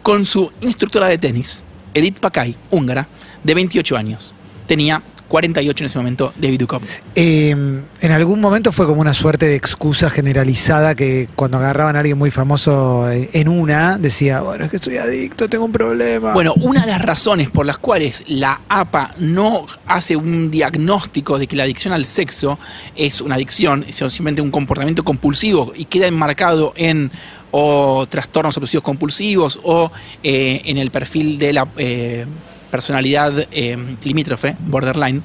con 0.04 0.26
su 0.26 0.52
instructora 0.62 1.08
de 1.08 1.18
tenis, 1.18 1.64
Edith 1.96 2.20
Pakay, 2.20 2.56
húngara, 2.70 3.08
de 3.44 3.54
28 3.56 3.98
años. 3.98 4.36
Tenía 4.68 5.02
48 5.34 5.84
en 5.84 5.86
ese 5.88 5.98
momento 5.98 6.32
David 6.36 6.60
Duchovny. 6.60 6.88
Eh, 7.16 7.50
en 7.50 8.12
algún 8.12 8.40
momento 8.40 8.72
fue 8.72 8.86
como 8.86 9.02
una 9.02 9.16
suerte 9.16 9.48
de 9.48 9.56
excusa 9.56 10.12
generalizada 10.12 10.94
que 10.94 11.28
cuando 11.36 11.58
agarraban 11.58 11.96
a 11.96 12.02
alguien 12.02 12.20
muy 12.20 12.30
famoso 12.30 13.10
en 13.10 13.50
una, 13.50 13.98
decía, 13.98 14.42
bueno, 14.42 14.66
es 14.66 14.70
que 14.70 14.78
estoy 14.78 14.98
adicto, 14.98 15.50
tengo 15.50 15.66
un 15.66 15.72
problema. 15.72 16.34
Bueno, 16.34 16.54
una 16.58 16.82
de 16.82 16.92
las 16.92 17.02
razones 17.02 17.50
por 17.50 17.66
las 17.66 17.80
cuales 17.80 18.24
la 18.28 18.62
APA 18.70 19.16
no 19.18 19.66
hace 19.88 20.16
un 20.16 20.52
diagnóstico 20.52 21.40
de 21.40 21.48
que 21.48 21.56
la 21.56 21.64
adicción 21.64 21.96
al 21.96 22.06
sexo 22.06 22.60
es 22.96 23.20
una 23.20 23.34
adicción, 23.34 23.88
sino 23.90 24.12
simplemente 24.12 24.44
un 24.44 24.52
comportamiento 24.52 25.04
compulsivo 25.04 25.74
y 25.76 25.86
queda 25.86 26.06
enmarcado 26.06 26.74
en 26.76 27.12
o 27.50 28.06
trastornos 28.08 28.56
obsesivos 28.58 28.84
compulsivos 28.84 29.60
o 29.64 29.92
eh, 30.22 30.62
en 30.66 30.78
el 30.78 30.92
perfil 30.92 31.40
de 31.40 31.54
la 31.54 31.68
eh, 31.78 32.26
personalidad 32.74 33.48
eh, 33.52 33.78
limítrofe, 34.04 34.56
borderline, 34.66 35.22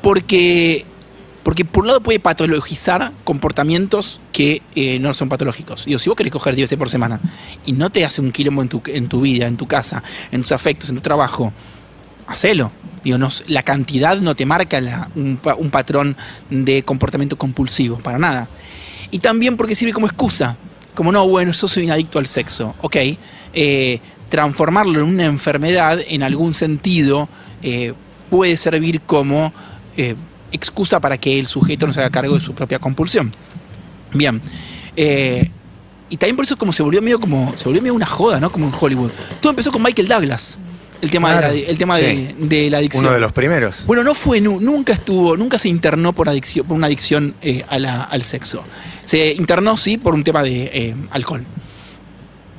porque 0.00 0.86
porque 1.42 1.64
por 1.64 1.82
un 1.82 1.88
lado 1.88 2.00
puede 2.00 2.20
patologizar 2.20 3.12
comportamientos 3.24 4.20
que 4.30 4.62
eh, 4.76 5.00
no 5.00 5.12
son 5.14 5.28
patológicos. 5.28 5.84
Digo, 5.84 5.98
si 5.98 6.08
vos 6.08 6.16
querés 6.16 6.32
coger 6.32 6.54
10 6.54 6.66
veces 6.70 6.78
por 6.78 6.88
semana 6.88 7.18
y 7.66 7.72
no 7.72 7.90
te 7.90 8.04
hace 8.04 8.20
un 8.20 8.30
quilombo 8.30 8.62
en 8.62 8.68
tu, 8.68 8.80
en 8.86 9.08
tu 9.08 9.20
vida, 9.20 9.48
en 9.48 9.56
tu 9.56 9.66
casa, 9.66 10.02
en 10.30 10.42
tus 10.42 10.52
afectos, 10.52 10.90
en 10.90 10.94
tu 10.94 11.02
trabajo, 11.02 11.52
hacelo. 12.28 12.70
Digo, 13.02 13.18
no 13.18 13.28
la 13.48 13.64
cantidad 13.64 14.16
no 14.20 14.36
te 14.36 14.46
marca 14.46 14.78
un, 15.16 15.40
un 15.58 15.70
patrón 15.70 16.16
de 16.50 16.84
comportamiento 16.84 17.36
compulsivo, 17.36 17.98
para 17.98 18.18
nada. 18.18 18.48
Y 19.10 19.18
también 19.18 19.56
porque 19.56 19.74
sirve 19.74 19.92
como 19.92 20.06
excusa. 20.06 20.56
Como 20.94 21.10
no, 21.10 21.26
bueno, 21.26 21.50
yo 21.50 21.66
soy 21.66 21.84
un 21.84 21.90
adicto 21.90 22.20
al 22.20 22.28
sexo. 22.28 22.76
Ok. 22.80 22.96
eh, 22.96 24.00
transformarlo 24.28 25.00
en 25.00 25.06
una 25.06 25.24
enfermedad, 25.24 25.98
en 26.08 26.22
algún 26.22 26.54
sentido, 26.54 27.28
eh, 27.62 27.92
puede 28.30 28.56
servir 28.56 29.00
como 29.02 29.52
eh, 29.96 30.14
excusa 30.52 31.00
para 31.00 31.18
que 31.18 31.38
el 31.38 31.46
sujeto 31.46 31.86
no 31.86 31.92
se 31.92 32.00
haga 32.00 32.10
cargo 32.10 32.34
de 32.34 32.40
su 32.40 32.54
propia 32.54 32.78
compulsión. 32.78 33.30
Bien. 34.12 34.40
eh, 34.96 35.50
y 36.10 36.16
también 36.16 36.36
por 36.36 36.44
eso 36.44 36.56
como 36.56 36.72
se 36.72 36.82
volvió 36.82 37.00
medio 37.02 37.18
como. 37.18 37.52
Se 37.56 37.64
volvió 37.64 37.80
medio 37.82 37.94
una 37.94 38.06
joda, 38.06 38.38
¿no? 38.38 38.52
Como 38.52 38.66
en 38.66 38.72
Hollywood. 38.78 39.10
Todo 39.40 39.50
empezó 39.50 39.72
con 39.72 39.82
Michael 39.82 40.06
Douglas. 40.06 40.58
El 41.00 41.10
tema, 41.10 41.32
Claro. 41.32 41.52
de, 41.52 41.62
la, 41.62 41.68
el 41.68 41.78
tema 41.78 41.98
de, 41.98 42.34
de 42.38 42.70
la 42.70 42.78
adicción. 42.78 43.04
Uno 43.04 43.12
de 43.14 43.20
los 43.20 43.32
primeros. 43.32 43.84
Bueno, 43.86 44.04
no 44.04 44.14
fue, 44.14 44.40
nu- 44.40 44.60
nunca 44.60 44.92
estuvo, 44.92 45.36
nunca 45.36 45.58
se 45.58 45.68
internó 45.68 46.12
por 46.12 46.28
adicción, 46.28 46.66
por 46.66 46.76
una 46.76 46.86
adicción 46.86 47.34
eh, 47.42 47.64
a 47.68 47.78
la- 47.78 48.02
al 48.04 48.22
sexo. 48.22 48.62
Se 49.04 49.32
internó 49.32 49.76
sí 49.76 49.96
por 49.98 50.14
un 50.14 50.22
tema 50.22 50.42
de 50.42 50.70
eh, 50.72 50.94
alcohol. 51.10 51.44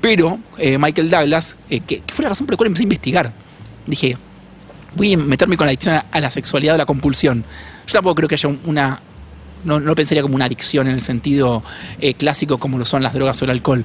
Pero 0.06 0.38
eh, 0.60 0.78
Michael 0.78 1.10
Douglas, 1.10 1.56
eh, 1.68 1.80
que, 1.80 2.04
fue 2.14 2.22
la 2.22 2.30
razón 2.30 2.46
por 2.46 2.54
la 2.54 2.58
cual 2.58 2.68
empecé 2.68 2.84
a 2.84 2.86
investigar. 2.86 3.34
Dije, 3.88 4.16
voy 4.96 5.14
a 5.14 5.18
meterme 5.18 5.58
con 5.58 5.66
la 5.66 5.72
adicción 5.72 6.00
a, 6.12 6.20
la 6.20 6.30
sexualidad 6.30 6.76
o 6.76 6.78
la 6.78 6.86
compulsión. 6.86 7.44
Yo 7.88 7.94
tampoco 7.94 8.14
creo 8.14 8.30
que 8.30 8.36
haya 8.36 8.48
un- 8.48 8.60
una. 8.66 9.00
No, 9.64 9.96
pensaría 9.96 10.22
como 10.22 10.36
una 10.36 10.46
adicción 10.46 10.86
en 10.86 10.94
el 10.94 11.02
sentido 11.02 11.64
eh, 12.00 12.14
clásico 12.14 12.60
como 12.60 12.78
lo 12.78 12.86
son 12.86 13.02
las 13.02 13.16
drogas 13.16 13.42
o 13.42 13.46
el 13.46 13.52
alcohol. 13.52 13.84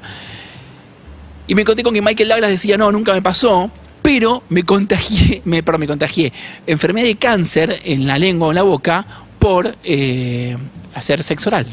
Y 1.46 1.54
me 1.54 1.62
encontré 1.62 1.82
con 1.82 1.94
que 1.94 2.02
Michael 2.02 2.28
Douglas 2.28 2.50
decía, 2.50 2.76
no, 2.76 2.92
nunca 2.92 3.14
me 3.14 3.22
pasó, 3.22 3.70
pero 4.02 4.42
me 4.50 4.62
contagié, 4.62 5.40
me, 5.46 5.62
me 5.62 5.86
contagié 5.86 6.34
enfermedad 6.66 7.06
de 7.06 7.16
cáncer 7.16 7.80
en 7.82 8.06
la 8.06 8.18
lengua 8.18 8.48
o 8.48 8.50
en 8.50 8.56
la 8.56 8.62
boca 8.62 9.06
por 9.38 9.74
eh, 9.84 10.54
hacer 10.94 11.22
sexo 11.22 11.48
oral. 11.48 11.66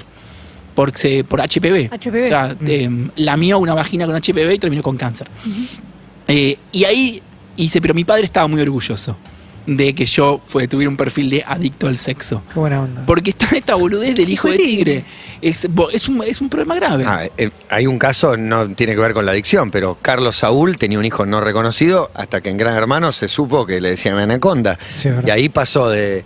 Por, 0.77 0.95
se- 0.95 1.23
por 1.23 1.41
HPV. 1.41 1.89
HPV. 1.91 2.23
O 2.25 2.27
sea, 2.27 2.55
eh, 2.67 2.87
lamió 3.15 3.57
una 3.57 3.73
vagina 3.73 4.05
con 4.05 4.15
HPV 4.15 4.53
y 4.53 4.59
terminó 4.59 4.83
con 4.83 4.95
cáncer. 4.95 5.27
Eh, 6.27 6.55
y 6.71 6.83
ahí 6.83 7.19
hice, 7.55 7.81
pero 7.81 7.95
mi 7.95 8.03
padre 8.03 8.25
estaba 8.25 8.47
muy 8.47 8.61
orgulloso 8.61 9.17
de 9.65 9.95
que 9.95 10.05
yo 10.05 10.39
fue, 10.45 10.67
tuviera 10.67 10.87
un 10.89 10.95
perfil 10.95 11.31
de 11.31 11.43
adicto 11.45 11.87
al 11.87 11.97
sexo. 11.97 12.43
Qué 12.53 12.59
buena 12.59 12.81
onda. 12.83 13.03
Porque 13.07 13.31
está 13.31 13.47
esta 13.57 13.73
boludez 13.73 14.15
del 14.15 14.29
hijo 14.29 14.49
de 14.49 14.57
tigre. 14.57 15.03
Es, 15.41 15.65
un, 16.07 16.23
es 16.23 16.41
un 16.41 16.47
problema 16.49 16.75
grave. 16.75 17.03
Ah, 17.07 17.27
eh, 17.37 17.49
hay 17.69 17.87
un 17.87 17.97
caso, 17.97 18.37
no 18.37 18.69
tiene 18.75 18.93
que 18.93 19.01
ver 19.01 19.13
con 19.15 19.25
la 19.25 19.31
adicción, 19.31 19.71
pero 19.71 19.97
Carlos 19.99 20.35
Saúl 20.37 20.77
tenía 20.77 20.99
un 20.99 21.05
hijo 21.05 21.25
no 21.25 21.41
reconocido 21.41 22.11
hasta 22.13 22.39
que 22.41 22.49
en 22.49 22.57
Gran 22.57 22.75
Hermano 22.75 23.11
se 23.11 23.27
supo 23.27 23.65
que 23.65 23.81
le 23.81 23.89
decían 23.89 24.17
anaconda. 24.19 24.77
Sí, 24.91 25.09
y 25.25 25.29
ahí 25.31 25.49
pasó 25.49 25.89
de, 25.89 26.23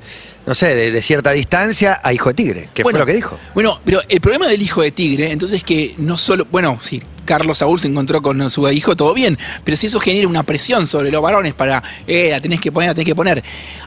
no 0.51 0.55
sé, 0.55 0.75
de, 0.75 0.91
de 0.91 1.01
cierta 1.01 1.31
distancia 1.31 2.01
a 2.03 2.12
hijo 2.12 2.27
de 2.27 2.34
tigre, 2.34 2.70
que 2.74 2.84
fue 2.84 2.91
lo 2.91 3.05
que 3.05 3.13
dijo. 3.13 3.39
Bueno, 3.53 3.79
pero 3.86 4.01
el 4.10 4.20
problema 4.20 4.50
del 4.50 4.62
hijo 4.62 4.81
de 4.81 4.91
tigre, 4.91 5.31
entonces 5.31 5.60
es 5.60 5.63
que 5.63 5.96
no 5.98 6.17
solo, 6.17 6.46
bueno, 6.51 6.77
si 6.81 7.01
Carlos 7.24 7.60
Saúl 7.60 7.79
se 7.79 7.88
encontró 7.88 8.22
con 8.22 8.50
su 8.51 8.67
hijo, 8.70 8.93
todo 8.98 9.13
bien, 9.13 9.38
pero 9.63 9.77
si 9.77 9.88
eso 9.88 9.98
genera 10.01 10.27
una 10.27 10.43
presión 10.43 10.88
sobre 10.88 11.10
los 11.10 11.22
varones 11.22 11.53
para, 11.53 11.81
eh, 12.05 12.27
la 12.31 12.41
tenés 12.41 12.60
que 12.60 12.70
poner, 12.70 12.89
la 12.89 12.93
tenés 12.96 13.05
que 13.05 13.15
poner, 13.15 13.41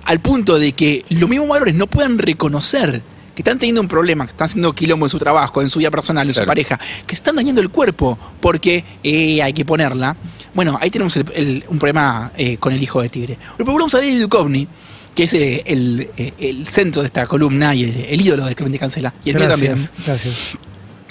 al 0.05 0.21
punto 0.21 0.59
de 0.59 0.73
que 0.73 1.05
los 1.11 1.29
mismos 1.29 1.49
varones 1.51 1.75
no 1.75 1.87
puedan 1.87 2.17
reconocer 2.17 3.03
que 3.35 3.43
están 3.43 3.59
teniendo 3.59 3.83
un 3.83 3.89
problema, 3.89 4.25
que 4.25 4.31
están 4.31 4.47
haciendo 4.47 4.73
quilombo 4.73 5.05
en 5.05 5.11
su 5.11 5.19
trabajo, 5.19 5.61
en 5.61 5.69
su 5.69 5.81
vida 5.81 5.91
personal, 5.91 6.27
en 6.27 6.33
su 6.33 6.47
pareja, 6.47 6.81
que 7.07 7.15
están 7.15 7.37
dañando 7.37 7.61
el 7.61 7.69
cuerpo 7.69 8.17
porque 8.41 8.83
eh, 9.03 9.43
hay 9.43 9.53
que 9.53 9.67
ponerla. 9.67 10.17
Bueno, 10.55 10.79
ahí 10.81 10.89
tenemos 10.89 11.15
el- 11.19 11.31
el- 11.35 11.65
un 11.69 11.79
problema 11.79 12.31
eh, 12.39 12.57
con 12.57 12.73
el 12.73 12.83
hijo 12.83 13.03
de 13.03 13.09
tigre. 13.11 13.37
Pero 13.59 13.71
volvamos 13.73 13.93
a 13.97 13.99
David 13.99 14.23
Duchovny, 14.23 14.67
que 15.15 15.25
es 15.25 15.35
eh, 15.35 15.63
el, 15.67 16.09
eh, 16.17 16.33
el 16.39 16.67
centro 16.67 17.03
de 17.03 17.07
esta 17.07 17.27
columna 17.27 17.75
y 17.75 17.85
el, 17.85 17.97
el 18.09 18.21
ídolo 18.21 18.47
de 18.47 18.55
Clemente 18.55 18.79
Cancela. 18.79 19.15
Y 19.25 19.31
el 19.31 19.37
mío 19.37 19.49
también. 19.49 19.77
Gracias. 20.07 20.35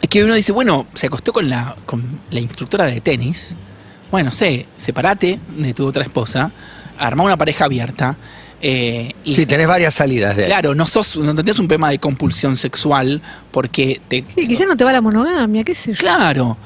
Es 0.01 0.10
que 0.10 0.24
uno 0.24 0.33
dice, 0.33 0.51
bueno, 0.51 0.88
se 0.93 1.07
acostó 1.07 1.31
con 1.31 1.50
la, 1.50 1.75
con 1.86 2.03
la 2.31 2.39
instructora 2.39 2.86
de 2.86 3.00
tenis. 3.01 3.55
Bueno, 4.12 4.31
sé, 4.31 4.65
separate 4.77 5.39
de 5.57 5.74
tu 5.74 5.88
otra 5.88 6.03
esposa, 6.03 6.51
armá 6.98 7.24
una 7.24 7.38
pareja 7.38 7.65
abierta. 7.65 8.17
eh, 8.62 9.12
y 9.24 9.36
Sí, 9.36 9.45
tenés 9.45 9.67
varias 9.67 9.93
salidas 9.93 10.36
de. 10.36 10.43
Claro, 10.43 10.75
no 10.75 10.86
sos, 10.86 11.15
no 11.17 11.33
tenés 11.33 11.57
un 11.60 11.67
problema 11.67 11.89
de 11.89 12.00
compulsión 12.00 12.57
sexual 12.57 13.22
porque 13.51 14.01
te. 14.07 14.24
Sí, 14.36 14.48
quizás 14.48 14.67
no 14.67 14.75
te 14.75 14.83
va 14.83 14.91
la 14.91 15.01
monogamia, 15.01 15.63
qué 15.63 15.74
sé 15.74 15.93
yo. 15.93 16.00
Claro. 16.00 16.57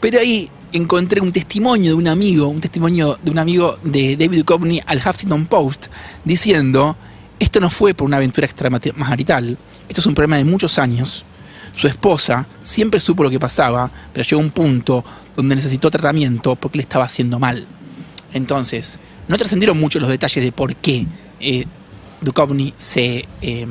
Pero 0.00 0.20
ahí 0.20 0.48
encontré 0.72 1.20
un 1.20 1.32
testimonio 1.32 1.90
de 1.90 1.94
un 1.94 2.08
amigo, 2.08 2.48
un 2.48 2.60
testimonio 2.60 3.18
de 3.22 3.30
un 3.30 3.38
amigo 3.38 3.78
de 3.82 4.16
David 4.16 4.38
Duchovny 4.44 4.80
al 4.86 4.98
Huffington 4.98 5.46
Post, 5.46 5.86
diciendo, 6.24 6.96
esto 7.38 7.60
no 7.60 7.70
fue 7.70 7.94
por 7.94 8.06
una 8.06 8.16
aventura 8.16 8.46
extramarital, 8.46 9.56
esto 9.88 10.00
es 10.00 10.06
un 10.06 10.14
problema 10.14 10.36
de 10.36 10.44
muchos 10.44 10.78
años. 10.78 11.24
Su 11.76 11.86
esposa 11.88 12.46
siempre 12.62 12.98
supo 13.00 13.22
lo 13.22 13.30
que 13.30 13.38
pasaba, 13.38 13.90
pero 14.12 14.26
llegó 14.26 14.40
a 14.40 14.44
un 14.44 14.50
punto 14.50 15.04
donde 15.36 15.54
necesitó 15.56 15.90
tratamiento 15.90 16.56
porque 16.56 16.78
le 16.78 16.82
estaba 16.82 17.04
haciendo 17.04 17.38
mal. 17.38 17.66
Entonces, 18.32 18.98
no 19.28 19.36
trascendieron 19.36 19.78
mucho 19.78 20.00
los 20.00 20.08
detalles 20.08 20.42
de 20.42 20.52
por 20.52 20.74
qué 20.76 21.06
eh, 21.40 21.66
Duchovny 22.22 22.72
se, 22.78 23.26
eh, 23.42 23.66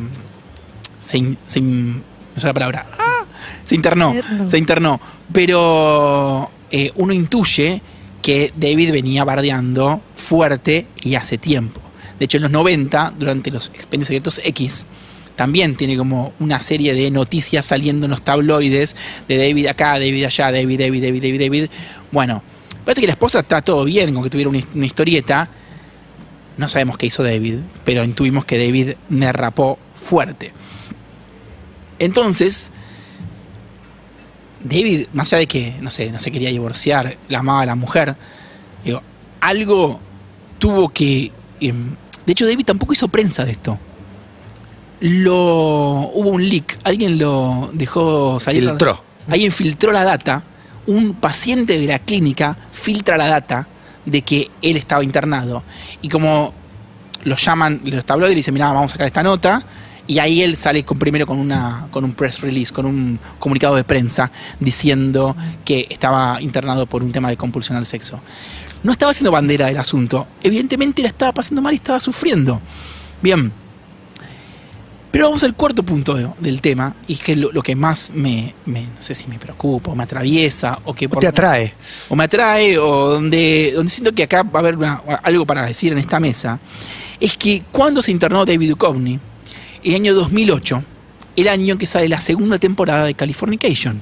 se, 1.00 1.18
in- 1.18 1.38
se 1.48 1.60
in- 1.60 2.04
no 2.36 2.42
sé 2.42 2.46
la 2.48 2.54
palabra, 2.54 2.86
¡Ah! 3.00 3.26
se 3.64 3.74
internó, 3.76 4.14
se 4.48 4.58
internó, 4.60 5.02
pero 5.34 6.52
eh, 6.78 6.92
uno 6.96 7.14
intuye 7.14 7.82
que 8.22 8.52
David 8.54 8.92
venía 8.92 9.24
bardeando 9.24 10.02
fuerte 10.14 10.86
y 11.04 11.16
hace 11.16 11.38
tiempo. 11.38 11.80
De 12.20 12.26
hecho, 12.26 12.36
en 12.36 12.44
los 12.44 12.52
90, 12.52 13.14
durante 13.18 13.50
los 13.50 13.70
expedientes 13.70 14.08
secretos 14.08 14.42
X, 14.44 14.86
también 15.38 15.78
tiene 15.78 15.96
como 15.96 16.34
una 16.38 16.62
serie 16.62 16.94
de 16.94 17.10
noticias 17.12 17.66
saliendo 17.66 18.08
en 18.08 18.12
los 18.12 18.24
tabloides 18.24 18.94
de 19.26 19.38
David 19.38 19.68
acá, 19.68 19.94
David 19.94 20.26
allá, 20.26 20.52
David, 20.52 20.78
David, 20.82 21.02
David, 21.02 21.22
David, 21.22 21.40
David. 21.40 21.70
Bueno, 22.12 22.44
parece 22.84 23.00
que 23.00 23.08
la 23.08 23.14
esposa 23.14 23.40
está 23.40 23.62
todo 23.62 23.86
bien 23.86 24.14
con 24.14 24.22
que 24.22 24.30
tuviera 24.30 24.50
una, 24.50 24.86
historieta. 24.86 25.50
No 26.58 26.68
sabemos 26.68 26.98
qué 26.98 27.06
hizo 27.06 27.24
David, 27.24 27.60
pero 27.86 28.04
intuimos 28.04 28.44
que 28.44 28.58
David 28.58 28.96
derrapó 29.08 29.80
fuerte. 29.94 30.52
Entonces, 32.00 32.70
David, 34.66 35.08
más 35.14 35.32
allá 35.32 35.42
de 35.42 35.48
que, 35.48 35.76
no 35.80 35.92
sé, 35.92 36.12
no 36.12 36.20
se 36.20 36.32
quería 36.32 36.50
divorciar, 36.50 37.18
la 37.30 37.40
amaba 37.40 37.62
a 37.62 37.66
la 37.68 37.76
mujer, 37.76 38.16
digo, 38.84 39.02
algo 39.40 40.00
tuvo 40.58 40.90
que... 40.90 41.32
em, 41.62 41.96
de 42.26 42.32
hecho, 42.32 42.48
David 42.48 42.66
tampoco 42.66 42.94
hizo 42.94 43.08
prensa 43.08 43.46
de 43.46 43.52
esto. 43.52 43.78
Lo 45.02 45.36
hubo 45.36 46.30
un 46.30 46.50
leak, 46.50 46.80
alguien 46.84 47.20
lo 47.20 47.70
dejó 47.74 48.40
salir. 48.40 48.68
Filtró. 48.68 49.04
Alguien 49.30 49.52
filtró 49.52 49.92
la 49.92 50.04
data. 50.04 50.42
Un 50.88 51.14
paciente 51.14 51.78
de 51.80 51.86
la 51.86 52.00
clínica 52.00 52.58
filtra 52.72 53.18
la 53.18 53.28
data 53.28 53.68
de 54.06 54.24
que 54.24 54.50
él 54.64 54.78
estaba 54.78 55.04
internado. 55.04 55.64
Y 56.02 56.10
como 56.10 56.54
lo 57.24 57.36
llaman 57.36 57.82
los 57.84 58.06
tabloides 58.06 58.32
y 58.32 58.36
le 58.36 58.40
dicen, 58.40 58.54
mira, 58.56 58.72
vamos 58.72 58.92
a 58.92 58.94
sacar 58.94 59.08
esta 59.08 59.22
nota. 59.22 59.62
Y 60.08 60.20
ahí 60.20 60.42
él 60.44 60.56
sale 60.56 60.84
con, 60.86 61.00
primero 61.00 61.26
con, 61.26 61.40
una, 61.40 61.88
con 61.92 62.04
un 62.04 62.14
press 62.14 62.42
release, 62.42 62.72
con 62.72 62.86
un 62.86 63.20
comunicado 63.40 63.76
de 63.76 63.84
prensa 63.84 64.32
diciendo 64.60 65.36
que 65.64 65.88
estaba 65.90 66.40
internado 66.42 66.86
por 66.86 67.02
un 67.04 67.12
tema 67.12 67.30
de 67.30 67.38
compulsión 67.38 67.78
al 67.78 67.86
sexo. 67.88 68.20
No 68.84 68.92
estaba 68.92 69.12
haciendo 69.12 69.32
bandera 69.32 69.66
del 69.66 69.80
asunto. 69.80 70.28
Evidentemente 70.44 71.02
la 71.02 71.08
estaba 71.08 71.32
pasando 71.32 71.62
mal 71.62 71.74
y 71.74 71.78
estaba 71.78 72.00
sufriendo. 72.00 72.62
Bien. 73.22 73.52
Pero 75.12 75.28
vamos 75.28 75.44
al 75.44 75.56
cuarto 75.56 75.82
punto 75.82 76.14
de- 76.14 76.30
del 76.40 76.60
tema, 76.62 76.94
y 77.08 77.14
es 77.14 77.22
que 77.22 77.38
lo, 77.38 77.50
lo 77.54 77.62
que 77.64 77.74
más 77.74 78.12
me, 78.14 78.54
me- 78.66 78.82
no 78.82 78.90
sé 79.02 79.16
si 79.16 79.28
me 79.28 79.40
preocupa, 79.40 79.92
o 79.92 79.96
me 79.96 80.04
atraviesa, 80.04 80.78
o 80.84 80.94
que 80.94 81.06
¿O 81.06 81.10
te 81.10 81.28
atrae? 81.28 81.74
o 82.10 82.16
me 82.18 82.26
atrae, 82.26 82.78
o 82.78 83.12
donde, 83.12 83.72
donde 83.74 83.90
siento 83.90 84.14
que 84.14 84.24
acá 84.24 84.44
va 84.44 84.60
a 84.60 84.62
haber 84.62 84.76
una- 84.76 85.02
algo 85.24 85.46
para 85.46 85.66
decir 85.66 85.94
en 85.94 86.00
esta 86.00 86.20
mesa, 86.20 86.60
es 87.18 87.38
que 87.38 87.64
cuando 87.72 88.02
se 88.02 88.12
internó 88.12 88.44
David 88.46 88.72
Duchovny, 88.72 89.18
el 89.86 89.96
año 89.96 90.14
2008, 90.14 90.84
el 91.38 91.48
año 91.48 91.74
en 91.74 91.78
que 91.80 91.86
sale 91.86 92.08
la 92.10 92.20
segunda 92.20 92.58
temporada 92.60 93.06
de 93.06 93.14
Californication. 93.14 94.02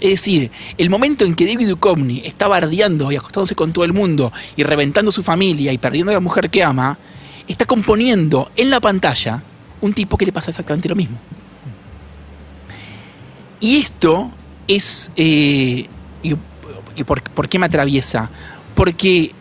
Es 0.00 0.10
decir, 0.10 0.50
el 0.76 0.90
momento 0.90 1.24
en 1.24 1.34
que 1.34 1.46
David 1.46 1.68
Duchovny 1.68 2.22
está 2.24 2.48
bardeando 2.48 3.12
y 3.12 3.16
acostándose 3.16 3.54
con 3.54 3.72
todo 3.72 3.84
el 3.84 3.92
mundo 3.92 4.32
y 4.56 4.62
reventando 4.62 5.10
su 5.10 5.22
familia 5.22 5.72
y 5.72 5.78
perdiendo 5.78 6.10
a 6.10 6.14
la 6.14 6.20
mujer 6.20 6.50
que 6.50 6.62
ama, 6.64 6.98
está 7.46 7.64
componiendo 7.64 8.50
en 8.56 8.70
la 8.70 8.80
pantalla 8.80 9.42
un 9.80 9.92
tipo 9.92 10.16
que 10.16 10.26
le 10.26 10.32
pasa 10.32 10.50
exactamente 10.50 10.88
lo 10.88 10.96
mismo. 10.96 11.18
Y 13.60 13.76
esto 13.76 14.30
es... 14.66 15.10
eh, 15.16 15.86
y- 16.22 16.34
por 17.04 17.48
qué 17.48 17.58
me 17.58 17.66
atraviesa? 17.66 18.30
Porque 18.76 19.32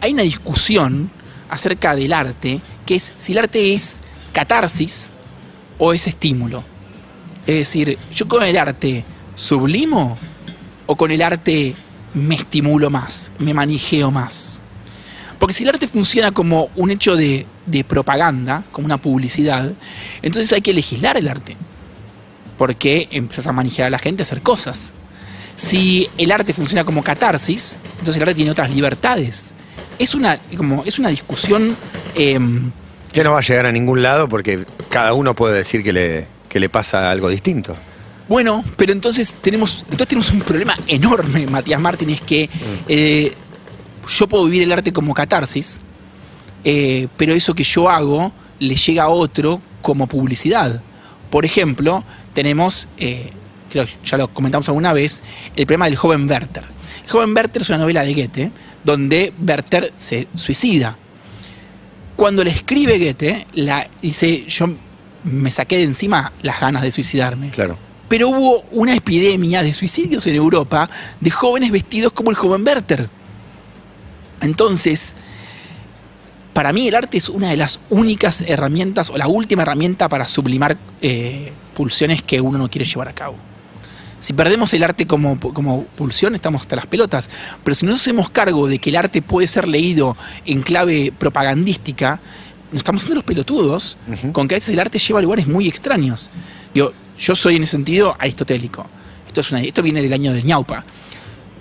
hay 0.00 0.12
una 0.12 0.22
discusión 0.24 1.10
acerca 1.48 1.94
del 1.94 2.12
arte, 2.12 2.60
que 2.84 2.96
es 2.96 3.12
si 3.18 3.32
el 3.32 3.38
arte 3.38 3.72
es 3.72 4.00
catarsis 4.32 5.10
o 5.78 5.92
es 5.92 6.06
estímulo. 6.06 6.62
Es 7.46 7.56
decir, 7.56 7.98
yo 8.14 8.28
con 8.28 8.42
el 8.42 8.56
arte 8.56 9.04
sublimo 9.34 10.18
o 10.86 10.96
con 10.96 11.10
el 11.10 11.22
arte 11.22 11.74
me 12.14 12.34
estimulo 12.34 12.90
más, 12.90 13.32
me 13.38 13.54
manijeo 13.54 14.10
más. 14.10 14.60
Porque 15.38 15.52
si 15.52 15.62
el 15.62 15.70
arte 15.70 15.86
funciona 15.86 16.32
como 16.32 16.68
un 16.74 16.90
hecho 16.90 17.16
de, 17.16 17.46
de 17.66 17.84
propaganda, 17.84 18.64
como 18.72 18.86
una 18.86 18.98
publicidad, 18.98 19.72
entonces 20.20 20.52
hay 20.52 20.60
que 20.60 20.74
legislar 20.74 21.16
el 21.16 21.28
arte. 21.28 21.56
Porque 22.56 23.08
empezás 23.12 23.46
a 23.46 23.52
manejar 23.52 23.86
a 23.86 23.90
la 23.90 24.00
gente 24.00 24.22
a 24.22 24.24
hacer 24.24 24.42
cosas. 24.42 24.94
Si 25.54 26.08
el 26.18 26.32
arte 26.32 26.52
funciona 26.52 26.84
como 26.84 27.04
catarsis, 27.04 27.76
entonces 27.98 28.16
el 28.16 28.22
arte 28.22 28.34
tiene 28.34 28.50
otras 28.50 28.74
libertades. 28.74 29.52
Es 29.98 30.14
una, 30.14 30.38
como, 30.56 30.84
es 30.84 30.98
una 30.98 31.08
discusión 31.08 31.76
em, 32.14 32.70
Que 33.12 33.24
no 33.24 33.32
va 33.32 33.38
a 33.38 33.42
llegar 33.42 33.66
a 33.66 33.72
ningún 33.72 34.02
lado 34.02 34.28
porque 34.28 34.64
cada 34.88 35.14
uno 35.14 35.34
puede 35.34 35.56
decir 35.56 35.82
que 35.82 35.92
le, 35.92 36.26
que 36.48 36.60
le 36.60 36.68
pasa 36.68 37.10
algo 37.10 37.28
distinto. 37.28 37.76
Bueno, 38.28 38.62
pero 38.76 38.92
entonces 38.92 39.34
tenemos, 39.40 39.84
entonces 39.90 40.08
tenemos 40.08 40.30
un 40.30 40.40
problema 40.40 40.76
enorme, 40.86 41.46
Matías 41.46 41.80
Martín, 41.80 42.10
es 42.10 42.20
que 42.20 42.50
eh, 42.86 43.32
yo 44.06 44.26
puedo 44.26 44.44
vivir 44.44 44.62
el 44.62 44.72
arte 44.72 44.92
como 44.92 45.14
catarsis, 45.14 45.80
eh, 46.62 47.08
pero 47.16 47.32
eso 47.32 47.54
que 47.54 47.64
yo 47.64 47.88
hago 47.88 48.32
le 48.58 48.76
llega 48.76 49.04
a 49.04 49.08
otro 49.08 49.62
como 49.80 50.06
publicidad. 50.06 50.82
Por 51.30 51.46
ejemplo, 51.46 52.04
tenemos, 52.34 52.88
eh, 52.98 53.30
creo 53.70 53.86
que 53.86 53.92
ya 54.04 54.18
lo 54.18 54.28
comentamos 54.28 54.68
alguna 54.68 54.92
vez, 54.92 55.22
el 55.56 55.64
problema 55.64 55.86
del 55.86 55.96
joven 55.96 56.28
Werther. 56.28 56.64
El 57.04 57.10
joven 57.10 57.34
Werther 57.34 57.62
es 57.62 57.68
una 57.70 57.78
novela 57.78 58.02
de 58.02 58.12
Goethe, 58.12 58.52
donde 58.84 59.32
Werther 59.46 59.90
se 59.96 60.28
suicida. 60.34 60.98
Cuando 62.18 62.42
le 62.42 62.50
escribe 62.50 62.98
Goethe, 62.98 63.46
la, 63.52 63.88
dice, 64.02 64.44
yo 64.48 64.66
me 65.22 65.52
saqué 65.52 65.76
de 65.76 65.84
encima 65.84 66.32
las 66.42 66.60
ganas 66.60 66.82
de 66.82 66.90
suicidarme. 66.90 67.50
Claro. 67.50 67.78
Pero 68.08 68.30
hubo 68.30 68.64
una 68.72 68.96
epidemia 68.96 69.62
de 69.62 69.72
suicidios 69.72 70.26
en 70.26 70.34
Europa 70.34 70.90
de 71.20 71.30
jóvenes 71.30 71.70
vestidos 71.70 72.10
como 72.12 72.30
el 72.30 72.36
joven 72.36 72.66
Werther. 72.66 73.08
Entonces, 74.40 75.14
para 76.54 76.72
mí 76.72 76.88
el 76.88 76.96
arte 76.96 77.18
es 77.18 77.28
una 77.28 77.50
de 77.50 77.56
las 77.56 77.78
únicas 77.88 78.40
herramientas 78.40 79.10
o 79.10 79.16
la 79.16 79.28
última 79.28 79.62
herramienta 79.62 80.08
para 80.08 80.26
sublimar 80.26 80.76
eh, 81.00 81.52
pulsiones 81.72 82.20
que 82.20 82.40
uno 82.40 82.58
no 82.58 82.68
quiere 82.68 82.84
llevar 82.84 83.06
a 83.06 83.14
cabo. 83.14 83.36
Si 84.20 84.32
perdemos 84.32 84.74
el 84.74 84.82
arte 84.82 85.06
como, 85.06 85.38
como 85.38 85.84
pulsión, 85.84 86.34
estamos 86.34 86.62
hasta 86.62 86.74
las 86.76 86.86
pelotas. 86.86 87.30
Pero 87.62 87.74
si 87.74 87.86
no 87.86 87.92
nos 87.92 88.00
hacemos 88.00 88.28
cargo 88.30 88.66
de 88.66 88.78
que 88.78 88.90
el 88.90 88.96
arte 88.96 89.22
puede 89.22 89.46
ser 89.48 89.68
leído 89.68 90.16
en 90.44 90.62
clave 90.62 91.12
propagandística, 91.16 92.20
nos 92.72 92.78
estamos 92.78 93.02
haciendo 93.02 93.16
los 93.20 93.24
pelotudos 93.24 93.96
con 94.32 94.48
que 94.48 94.54
a 94.54 94.58
veces 94.58 94.70
el 94.74 94.80
arte 94.80 94.98
lleva 94.98 95.20
a 95.20 95.22
lugares 95.22 95.46
muy 95.46 95.68
extraños. 95.68 96.30
Digo, 96.74 96.92
yo 97.18 97.34
soy 97.36 97.56
en 97.56 97.62
ese 97.62 97.72
sentido 97.72 98.16
aristotélico. 98.18 98.86
Esto, 99.26 99.40
es 99.40 99.50
una- 99.52 99.62
esto 99.62 99.82
viene 99.82 100.02
del 100.02 100.12
año 100.12 100.32
del 100.32 100.44
ñaupa. 100.44 100.84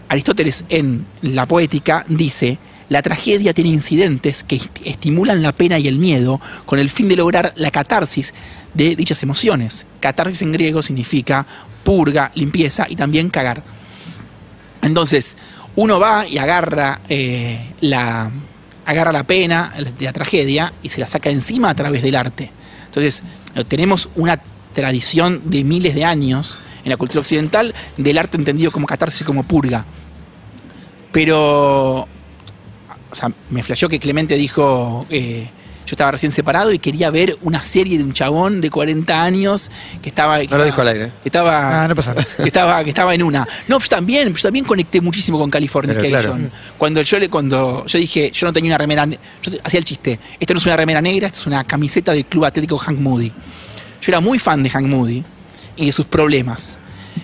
Aristóteles 0.09 0.65
en 0.69 1.05
la 1.21 1.45
poética 1.45 2.05
dice, 2.07 2.57
la 2.89 3.01
tragedia 3.01 3.53
tiene 3.53 3.69
incidentes 3.71 4.43
que 4.43 4.55
est- 4.55 4.79
estimulan 4.85 5.41
la 5.41 5.51
pena 5.51 5.77
y 5.77 5.87
el 5.87 5.97
miedo 5.97 6.39
con 6.65 6.79
el 6.79 6.89
fin 6.89 7.09
de 7.09 7.17
lograr 7.17 7.53
la 7.57 7.71
catarsis 7.71 8.33
de 8.77 8.95
dichas 8.95 9.23
emociones. 9.23 9.85
Catarsis 9.99 10.43
en 10.43 10.51
griego 10.51 10.81
significa 10.83 11.45
purga, 11.83 12.31
limpieza 12.35 12.85
y 12.87 12.95
también 12.95 13.29
cagar. 13.29 13.63
Entonces, 14.83 15.35
uno 15.75 15.99
va 15.99 16.27
y 16.27 16.37
agarra 16.37 17.01
eh, 17.09 17.73
la, 17.81 18.29
agarra 18.85 19.11
la 19.11 19.23
pena 19.23 19.73
de 19.97 20.05
la 20.05 20.13
tragedia 20.13 20.71
y 20.83 20.89
se 20.89 21.01
la 21.01 21.07
saca 21.07 21.29
encima 21.31 21.71
a 21.71 21.75
través 21.75 22.03
del 22.03 22.15
arte. 22.15 22.51
Entonces, 22.85 23.23
eh, 23.55 23.63
tenemos 23.63 24.09
una 24.15 24.39
tradición 24.73 25.49
de 25.49 25.63
miles 25.63 25.95
de 25.95 26.05
años 26.05 26.59
en 26.83 26.91
la 26.91 26.97
cultura 26.97 27.21
occidental 27.21 27.73
del 27.97 28.17
arte 28.17 28.37
entendido 28.37 28.71
como 28.71 28.85
catarsis 28.85 29.25
como 29.25 29.43
purga. 29.43 29.85
Pero, 31.11 32.01
o 32.01 33.15
sea, 33.15 33.31
me 33.49 33.63
flasheó 33.63 33.89
que 33.89 33.99
Clemente 33.99 34.35
dijo, 34.35 35.07
eh, 35.09 35.49
yo 35.87 35.93
estaba 35.93 36.11
recién 36.11 36.33
separado 36.33 36.71
y 36.73 36.79
quería 36.79 37.09
ver 37.09 37.37
una 37.43 37.63
serie 37.63 37.97
de 37.97 38.03
un 38.03 38.11
chabón 38.11 38.59
de 38.59 38.69
40 38.69 39.23
años 39.23 39.71
que 40.01 40.09
estaba... 40.09 40.37
que 40.41 40.47
No 40.49 40.57
lo 40.57 40.65
dijo 40.65 40.81
al 40.81 40.89
aire. 40.89 41.11
que 41.23 41.29
estaba, 41.29 41.85
Ah, 41.85 41.87
no 41.87 41.95
pasa 41.95 42.13
nada. 42.13 42.27
que 42.35 42.43
estaba, 42.43 42.83
que 42.83 42.89
estaba 42.89 43.15
en 43.15 43.23
una. 43.23 43.47
No, 43.69 43.79
yo 43.79 43.87
también, 43.87 44.33
yo 44.33 44.41
también 44.41 44.65
conecté 44.65 44.99
muchísimo 44.99 45.39
con 45.39 45.49
Californication. 45.49 46.09
Claro. 46.11 46.37
Cuando 46.77 47.01
yo 47.01 47.19
le, 47.19 47.29
cuando 47.29 47.85
yo 47.85 47.99
dije, 47.99 48.29
yo 48.31 48.45
no 48.47 48.51
tenía 48.53 48.71
una 48.71 48.77
remera, 48.77 49.05
yo 49.05 49.17
hacía 49.63 49.77
el 49.79 49.85
chiste, 49.85 50.19
esto 50.37 50.53
no 50.53 50.59
es 50.59 50.65
una 50.65 50.75
remera 50.75 51.01
negra, 51.01 51.27
esto 51.27 51.39
es 51.39 51.47
una 51.47 51.63
camiseta 51.63 52.11
del 52.11 52.25
Club 52.25 52.43
Atlético 52.43 52.77
Hank 52.77 52.99
Moody. 52.99 53.29
Yo 54.01 54.11
era 54.11 54.19
muy 54.19 54.39
fan 54.39 54.61
de 54.63 54.69
Hank 54.69 54.87
Moody 54.87 55.23
y 55.77 55.85
de 55.85 55.91
sus 55.93 56.05
problemas. 56.05 56.79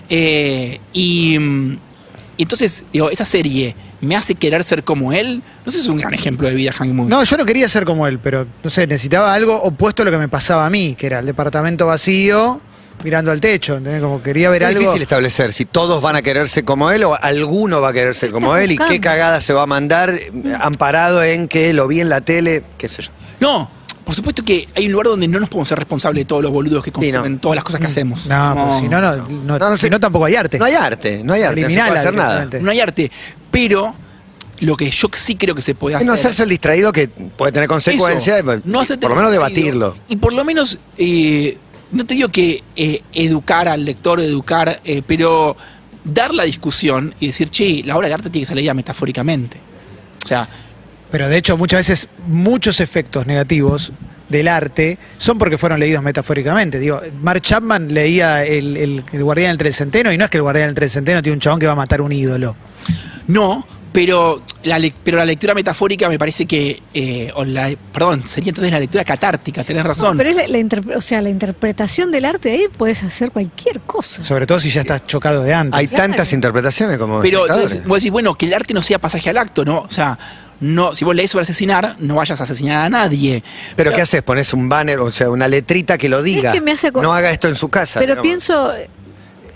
Eh, 0.08 0.80
y, 0.94 1.38
mm, 1.38 1.72
y 2.38 2.42
entonces, 2.42 2.84
digo, 2.92 3.10
esa 3.10 3.24
serie 3.26 3.76
me 4.04 4.16
hace 4.16 4.34
querer 4.34 4.64
ser 4.64 4.84
como 4.84 5.12
él. 5.12 5.42
No 5.64 5.72
sé 5.72 5.78
si 5.78 5.84
es 5.84 5.88
un 5.88 5.96
gran 5.98 6.14
ejemplo 6.14 6.48
de 6.48 6.54
vida 6.54 6.72
Hank 6.72 6.90
Moody. 6.92 7.08
No, 7.10 7.24
yo 7.24 7.36
no 7.36 7.44
quería 7.44 7.68
ser 7.68 7.84
como 7.84 8.06
él, 8.06 8.18
pero 8.18 8.46
no 8.62 8.70
sé, 8.70 8.86
necesitaba 8.86 9.32
algo 9.34 9.56
opuesto 9.62 10.02
a 10.02 10.04
lo 10.04 10.10
que 10.10 10.18
me 10.18 10.28
pasaba 10.28 10.66
a 10.66 10.70
mí, 10.70 10.94
que 10.98 11.06
era 11.06 11.18
el 11.20 11.26
departamento 11.26 11.86
vacío, 11.86 12.60
mirando 13.02 13.30
al 13.30 13.40
techo, 13.40 13.76
¿entendés? 13.76 14.00
Como 14.02 14.22
quería 14.22 14.48
ver 14.50 14.62
Es 14.62 14.68
algo. 14.68 14.80
difícil 14.80 15.02
establecer 15.02 15.52
si 15.52 15.64
todos 15.64 16.00
van 16.02 16.16
a 16.16 16.22
quererse 16.22 16.64
como 16.64 16.90
él 16.90 17.04
o 17.04 17.14
alguno 17.20 17.80
va 17.80 17.88
a 17.88 17.92
querer 17.92 18.14
ser 18.14 18.30
como 18.30 18.56
él 18.56 18.72
y 18.72 18.78
qué 18.78 19.00
cagada 19.00 19.40
se 19.40 19.52
va 19.52 19.62
a 19.62 19.66
mandar 19.66 20.10
eh, 20.10 20.30
amparado 20.60 21.22
en 21.22 21.48
que 21.48 21.72
lo 21.74 21.86
vi 21.88 22.00
en 22.00 22.08
la 22.08 22.20
tele, 22.20 22.62
qué 22.78 22.88
sé 22.88 23.02
yo. 23.02 23.10
No, 23.40 23.70
por 24.04 24.14
supuesto 24.14 24.44
que 24.44 24.68
hay 24.76 24.86
un 24.86 24.92
lugar 24.92 25.06
donde 25.06 25.26
no 25.28 25.40
nos 25.40 25.48
podemos 25.48 25.68
ser 25.68 25.78
responsables 25.78 26.20
de 26.22 26.24
todos 26.26 26.42
los 26.42 26.52
boludos 26.52 26.82
que 26.84 26.90
Sí, 26.90 27.10
no. 27.10 27.18
consumen 27.20 27.38
todas 27.38 27.56
las 27.56 27.64
cosas 27.64 27.80
que 27.80 27.86
hacemos. 27.86 28.26
No, 28.26 28.54
pues 28.68 28.80
si 28.80 28.88
no, 28.88 29.00
no, 29.00 29.16
no, 29.16 29.28
No, 29.28 29.58
no 29.58 29.76
si 29.76 29.88
no 29.90 29.98
tampoco 29.98 30.26
hay 30.26 30.34
arte. 30.36 30.58
No 30.58 30.64
hay 30.66 30.74
arte, 30.74 31.22
no 31.24 31.32
hay 31.32 31.42
arte, 31.42 31.62
no 31.62 31.70
se 31.70 31.76
puede 31.80 31.98
hacer 31.98 32.14
nada. 32.14 32.48
No 32.60 32.70
hay 32.70 32.80
arte. 32.80 33.10
Pero 33.50 33.94
lo 34.60 34.76
que 34.76 34.90
yo 34.90 35.08
sí 35.14 35.36
creo 35.36 35.54
que 35.54 35.62
se 35.62 35.74
puede 35.74 35.94
Es 35.94 35.98
hacer. 35.98 36.06
no 36.06 36.12
hacerse 36.12 36.42
el 36.44 36.48
distraído 36.50 36.92
que 36.92 37.08
puede 37.08 37.52
tener 37.52 37.68
consecuencias, 37.68 38.38
Eso, 38.40 38.54
y 38.54 38.60
no 38.64 38.80
hacerte 38.80 39.00
por 39.02 39.10
lo 39.10 39.16
menos 39.16 39.32
debatirlo. 39.32 39.96
Y 40.08 40.16
por 40.16 40.32
lo 40.32 40.44
menos, 40.44 40.78
eh, 40.98 41.58
no 41.92 42.04
te 42.06 42.14
digo 42.14 42.28
que 42.28 42.62
eh, 42.76 43.02
educar 43.14 43.68
al 43.68 43.84
lector, 43.84 44.20
educar, 44.20 44.80
eh, 44.84 45.02
pero 45.06 45.56
dar 46.04 46.34
la 46.34 46.44
discusión 46.44 47.14
y 47.20 47.28
decir, 47.28 47.48
che, 47.48 47.82
la 47.84 47.96
obra 47.96 48.08
de 48.08 48.14
arte 48.14 48.30
tiene 48.30 48.44
que 48.44 48.48
ser 48.48 48.56
leída 48.56 48.74
metafóricamente. 48.74 49.58
O 50.22 50.26
sea, 50.26 50.48
Pero 51.10 51.28
de 51.28 51.36
hecho, 51.36 51.56
muchas 51.56 51.80
veces, 51.80 52.08
muchos 52.26 52.80
efectos 52.80 53.26
negativos 53.26 53.92
del 54.28 54.48
arte 54.48 54.98
son 55.16 55.38
porque 55.38 55.58
fueron 55.58 55.78
leídos 55.78 56.02
metafóricamente. 56.02 56.78
Digo, 56.78 57.00
Mark 57.22 57.42
Chapman 57.42 57.92
leía 57.94 58.44
el, 58.44 58.76
el- 58.76 59.04
el 59.12 59.22
Guardián 59.22 59.50
del 59.50 59.58
Trecenteno 59.58 60.10
y 60.12 60.18
no 60.18 60.24
es 60.24 60.30
que 60.30 60.38
el 60.38 60.42
Guardián 60.42 60.66
del 60.68 60.74
Trecenteno 60.74 61.22
tiene 61.22 61.34
un 61.34 61.40
chabón 61.40 61.60
que 61.60 61.66
va 61.66 61.72
a 61.72 61.76
matar 61.76 62.00
un 62.00 62.10
ídolo. 62.10 62.56
no, 63.28 63.66
pero 63.92 64.42
la, 64.64 64.80
pero 65.04 65.18
la 65.18 65.24
lectura 65.24 65.54
metafórica 65.54 66.08
me 66.08 66.18
parece 66.18 66.46
que, 66.46 66.82
eh, 66.94 67.30
o 67.36 67.44
la, 67.44 67.72
perdón, 67.92 68.26
sería 68.26 68.48
entonces 68.48 68.72
la 68.72 68.80
lectura 68.80 69.04
catártica, 69.04 69.62
tenés 69.62 69.84
razón. 69.84 70.16
Pero 70.18 70.30
es 70.30 70.50
la, 70.50 70.96
o 70.96 71.00
sea, 71.00 71.22
la 71.22 71.30
interpretación 71.30 72.10
del 72.10 72.24
arte 72.24 72.48
de 72.48 72.54
ahí 72.56 72.66
puedes 72.76 73.04
hacer 73.04 73.30
cualquier 73.30 73.82
cosa. 73.82 74.20
Sobre 74.20 74.46
todo 74.46 74.58
si 74.58 74.70
ya 74.70 74.80
estás 74.80 75.06
chocado 75.06 75.44
de 75.44 75.54
antes. 75.54 75.78
Hay 75.78 75.86
Claro. 75.86 76.08
tantas 76.08 76.32
interpretaciones 76.32 76.98
como 76.98 77.20
Pero 77.20 77.46
entonces, 77.46 77.84
vos 77.86 77.98
decís, 77.98 78.10
bueno, 78.10 78.34
que 78.34 78.46
el 78.46 78.54
arte 78.54 78.74
no 78.74 78.82
sea 78.82 78.98
pasaje 78.98 79.30
al 79.30 79.38
acto, 79.38 79.64
¿no? 79.64 79.78
O 79.82 79.90
sea, 79.90 80.18
no, 80.64 80.94
si 80.94 81.04
vos 81.04 81.14
lees 81.14 81.30
sobre 81.30 81.42
asesinar, 81.42 81.96
no 81.98 82.14
vayas 82.14 82.40
a 82.40 82.44
asesinar 82.44 82.86
a 82.86 82.88
nadie. 82.88 83.42
Pero 83.76 83.92
¿qué 83.92 84.00
haces? 84.00 84.22
Pones 84.22 84.54
un 84.54 84.66
banner, 84.66 84.98
o 84.98 85.12
sea, 85.12 85.28
una 85.28 85.46
letrita 85.46 85.98
que 85.98 86.08
lo 86.08 86.22
diga. 86.22 86.52
que 86.52 86.62
me 86.62 86.72
hace 86.72 86.90
no 86.90 87.12
haga 87.12 87.30
esto 87.30 87.48
en 87.48 87.56
su 87.56 87.68
casa. 87.68 88.00
Pero 88.00 88.14
digamos. 88.14 88.22
pienso, 88.22 88.72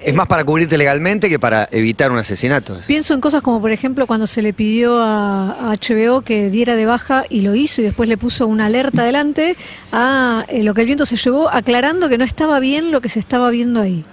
Es 0.01 0.15
más 0.15 0.27
para 0.27 0.45
cubrirte 0.45 0.77
legalmente 0.77 1.31
que 1.31 1.39
para 1.39 1.67
evitar 1.73 2.13
un 2.13 2.19
asesinato. 2.19 2.79
pienso 2.87 3.15
en 3.15 3.23
cosas 3.23 3.41
como, 3.41 3.59
por 3.59 3.73
ejemplo, 3.73 4.07
cuando 4.07 4.27
se 4.27 4.43
le 4.43 4.53
pidió 4.53 5.01
a, 5.01 5.71
a 5.71 5.77
HBO 5.77 6.21
que 6.21 6.51
diera 6.51 6.77
de 6.77 6.85
baja 6.85 7.25
y 7.31 7.41
lo 7.41 7.55
hizo 7.55 7.81
y 7.81 7.85
después 7.85 8.07
le 8.11 8.19
puso 8.19 8.47
una 8.47 8.67
alerta 8.67 9.01
adelante 9.01 9.57
a 9.93 10.45
eh, 10.49 10.63
lo 10.63 10.75
que 10.75 10.83
el 10.83 10.87
viento 10.89 11.07
se 11.07 11.17
llevó, 11.17 11.49
aclarando 11.49 12.11
que 12.11 12.19
no 12.19 12.25
estaba 12.25 12.61
bien 12.61 12.91
lo 12.93 13.01
que 13.01 13.09
se 13.09 13.19
estaba 13.19 13.49
viendo 13.49 13.81
ahí. 13.81 14.05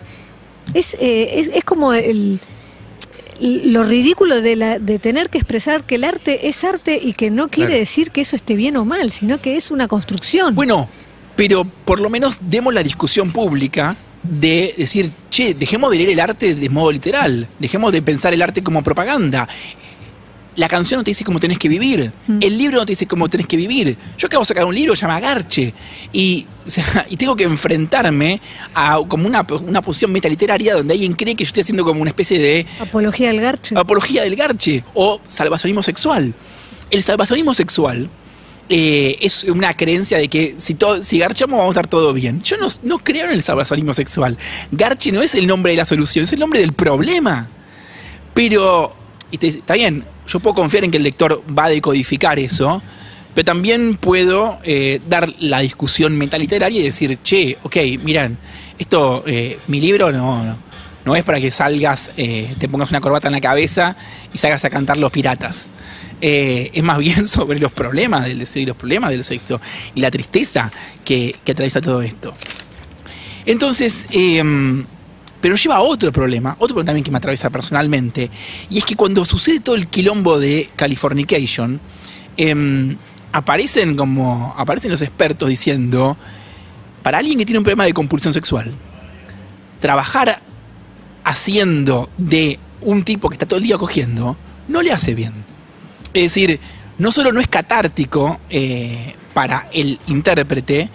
Es, 0.73 0.95
eh, 0.99 1.39
es, 1.39 1.49
es 1.53 1.63
como 1.65 1.93
el, 1.93 2.39
lo 3.39 3.83
ridículo 3.83 4.41
de, 4.41 4.55
la, 4.55 4.79
de 4.79 4.99
tener 4.99 5.29
que 5.29 5.37
expresar 5.37 5.83
que 5.83 5.95
el 5.95 6.03
arte 6.03 6.47
es 6.47 6.63
arte 6.63 6.99
y 7.01 7.13
que 7.13 7.29
no 7.31 7.47
quiere 7.49 7.69
Claro. 7.69 7.79
decir 7.79 8.11
que 8.11 8.21
eso 8.21 8.35
esté 8.35 8.55
bien 8.55 8.77
o 8.77 8.85
mal, 8.85 9.11
sino 9.11 9.39
que 9.41 9.55
es 9.55 9.71
una 9.71 9.87
construcción. 9.87 10.55
Bueno, 10.55 10.87
pero 11.35 11.65
por 11.65 11.99
lo 11.99 12.09
menos 12.09 12.37
demos 12.41 12.73
la 12.73 12.81
discusión 12.83 13.31
pública 13.31 13.95
de 14.23 14.73
decir, 14.77 15.11
che, 15.29 15.53
dejemos 15.53 15.91
de 15.91 15.97
leer 15.97 16.09
el 16.11 16.19
arte 16.19 16.55
de 16.55 16.69
modo 16.69 16.91
literal, 16.91 17.47
dejemos 17.59 17.91
de 17.91 18.01
pensar 18.01 18.33
el 18.33 18.41
arte 18.41 18.63
como 18.63 18.81
propaganda. 18.83 19.47
La 20.55 20.67
canción 20.69 20.99
no 20.99 21.03
te 21.03 21.11
dice 21.11 21.23
cómo 21.25 21.39
tenés 21.39 21.59
que 21.59 21.67
vivir, 21.67 22.11
Mm. 22.27 22.39
el 22.41 22.57
libro 22.57 22.77
no 22.77 22.85
te 22.85 22.93
dice 22.93 23.05
cómo 23.07 23.27
tenés 23.29 23.45
que 23.47 23.57
vivir. 23.57 23.97
Yo 24.17 24.27
acabo 24.27 24.41
de 24.43 24.47
sacar 24.47 24.65
un 24.65 24.73
libro 24.73 24.93
que 24.93 24.97
se 24.97 25.01
llama 25.01 25.19
Garche 25.19 25.73
y, 26.13 26.47
o 26.65 26.69
sea, 26.69 27.05
y 27.09 27.17
tengo 27.17 27.35
que 27.35 27.43
enfrentarme 27.43 28.39
a 28.73 28.99
como 29.07 29.27
una, 29.27 29.45
una 29.67 29.81
posición 29.81 30.11
metaliteraria 30.11 30.75
donde 30.75 30.93
alguien 30.93 31.13
cree 31.13 31.35
que 31.35 31.43
yo 31.43 31.49
estoy 31.49 31.61
haciendo 31.61 31.83
como 31.83 32.01
una 32.01 32.09
especie 32.09 32.39
de 32.39 32.65
Apología 32.79 33.27
del 33.29 33.41
garche. 33.41 33.75
apología 33.77 34.23
del 34.23 34.35
garche 34.35 34.83
o 34.93 35.19
salvacionismo 35.27 35.83
sexual. 35.83 36.33
El 36.89 37.03
salvacionismo 37.03 37.53
sexual 37.53 38.09
eh, 38.69 39.17
es 39.21 39.43
una 39.43 39.73
creencia 39.73 40.17
de 40.17 40.27
que 40.27 40.55
si, 40.57 40.73
todo, 40.75 41.01
si 41.03 41.19
garchamos 41.19 41.57
vamos 41.57 41.75
a 41.75 41.79
estar 41.79 41.87
todo 41.87 42.13
bien. 42.13 42.41
Yo 42.43 42.57
no, 42.57 42.67
no 42.83 42.97
creo 42.99 43.25
en 43.25 43.31
el 43.33 43.41
salvacionismo 43.43 43.93
sexual. 43.93 44.37
Garche 44.71 45.11
no 45.11 45.21
es 45.21 45.35
el 45.35 45.45
nombre 45.47 45.73
de 45.73 45.77
la 45.77 45.85
solución, 45.85 46.23
es 46.25 46.31
el 46.33 46.39
nombre 46.39 46.59
del 46.61 46.73
problema. 46.73 47.49
Pero 48.33 48.95
y 49.31 49.37
te 49.37 49.47
dice, 49.47 49.59
está 49.59 49.73
bien, 49.73 50.03
yo 50.27 50.39
puedo 50.39 50.55
confiar 50.55 50.83
en 50.83 50.91
que 50.91 50.97
el 50.97 51.03
lector 51.03 51.43
va 51.57 51.65
a 51.65 51.69
decodificar 51.69 52.39
eso, 52.39 52.81
pero 53.33 53.45
también 53.45 53.97
puedo 53.97 54.59
eh, 54.63 55.01
dar 55.07 55.33
la 55.39 55.59
discusión 55.59 56.17
metaliteraria 56.17 56.81
y 56.81 56.83
decir, 56.83 57.19
che, 57.23 57.57
ok, 57.63 57.75
miran, 58.03 58.37
esto, 58.77 59.23
eh, 59.27 59.59
mi 59.67 59.81
libro 59.81 60.11
no, 60.11 60.57
no, 61.03 61.15
es 61.15 61.23
para 61.23 61.39
que 61.39 61.51
salgas, 61.51 62.11
eh, 62.17 62.55
te 62.57 62.69
pongas 62.69 62.89
una 62.91 63.01
corbata 63.01 63.27
en 63.27 63.33
la 63.33 63.41
cabeza 63.41 63.97
y 64.33 64.37
salgas 64.37 64.63
a 64.65 64.69
cantar 64.69 64.97
los 64.97 65.11
piratas. 65.11 65.69
Es 66.21 66.81
más 66.81 66.97
bien 66.97 67.27
sobre 67.27 67.59
los 67.59 67.73
problemas 67.73 68.23
del 68.23 68.39
deseo 68.39 68.63
y 68.63 68.65
los 68.65 68.77
problemas 68.77 69.09
del 69.09 69.23
sexo 69.23 69.59
y 69.93 69.99
la 69.99 70.09
tristeza 70.09 70.71
que, 71.03 71.35
que 71.43 71.51
atraviesa 71.51 71.81
todo 71.81 72.01
esto. 72.01 72.33
Entonces, 73.45 74.07
em, 74.11 74.85
pero 75.45 75.57
lleva 75.57 75.75
a 75.75 75.81
otro 75.81 76.11
problema, 76.11 76.55
otro 76.57 76.73
problema 76.73 76.87
también 76.87 77.03
que 77.03 77.11
me 77.11 77.19
atraviesa 77.19 77.51
personalmente, 77.51 78.31
y 78.67 78.79
es 78.79 78.83
que 78.83 78.95
cuando 78.95 79.23
sucede 79.23 79.59
todo 79.59 79.75
el 79.75 79.85
quilombo 79.85 80.39
de 80.39 80.71
Californication, 80.75 81.79
em, 82.35 82.97
aparecen 83.31 83.95
como 83.95 84.55
aparecen 84.57 84.89
los 84.89 85.03
expertos 85.03 85.47
diciendo, 85.47 86.17
para 87.03 87.19
alguien 87.19 87.37
que 87.37 87.45
tiene 87.45 87.59
un 87.59 87.63
problema 87.63 87.83
de 87.83 87.93
compulsión 87.93 88.33
sexual, 88.33 88.73
trabajar 89.79 90.41
haciendo 91.23 92.09
de 92.17 92.57
un 92.81 93.03
tipo 93.03 93.29
que 93.29 93.35
está 93.35 93.45
todo 93.45 93.59
el 93.59 93.65
día 93.65 93.77
cogiendo, 93.77 94.35
no 94.67 94.81
le 94.81 94.91
hace 94.91 95.13
bien. 95.13 95.33
Es 96.15 96.23
decir, 96.23 96.59
no 96.97 97.11
solo 97.11 97.31
no 97.31 97.39
es 97.39 97.47
catártico 97.47 98.39
eh, 98.49 99.13
para 99.35 99.67
el 99.73 99.99
intérprete, 100.07 100.89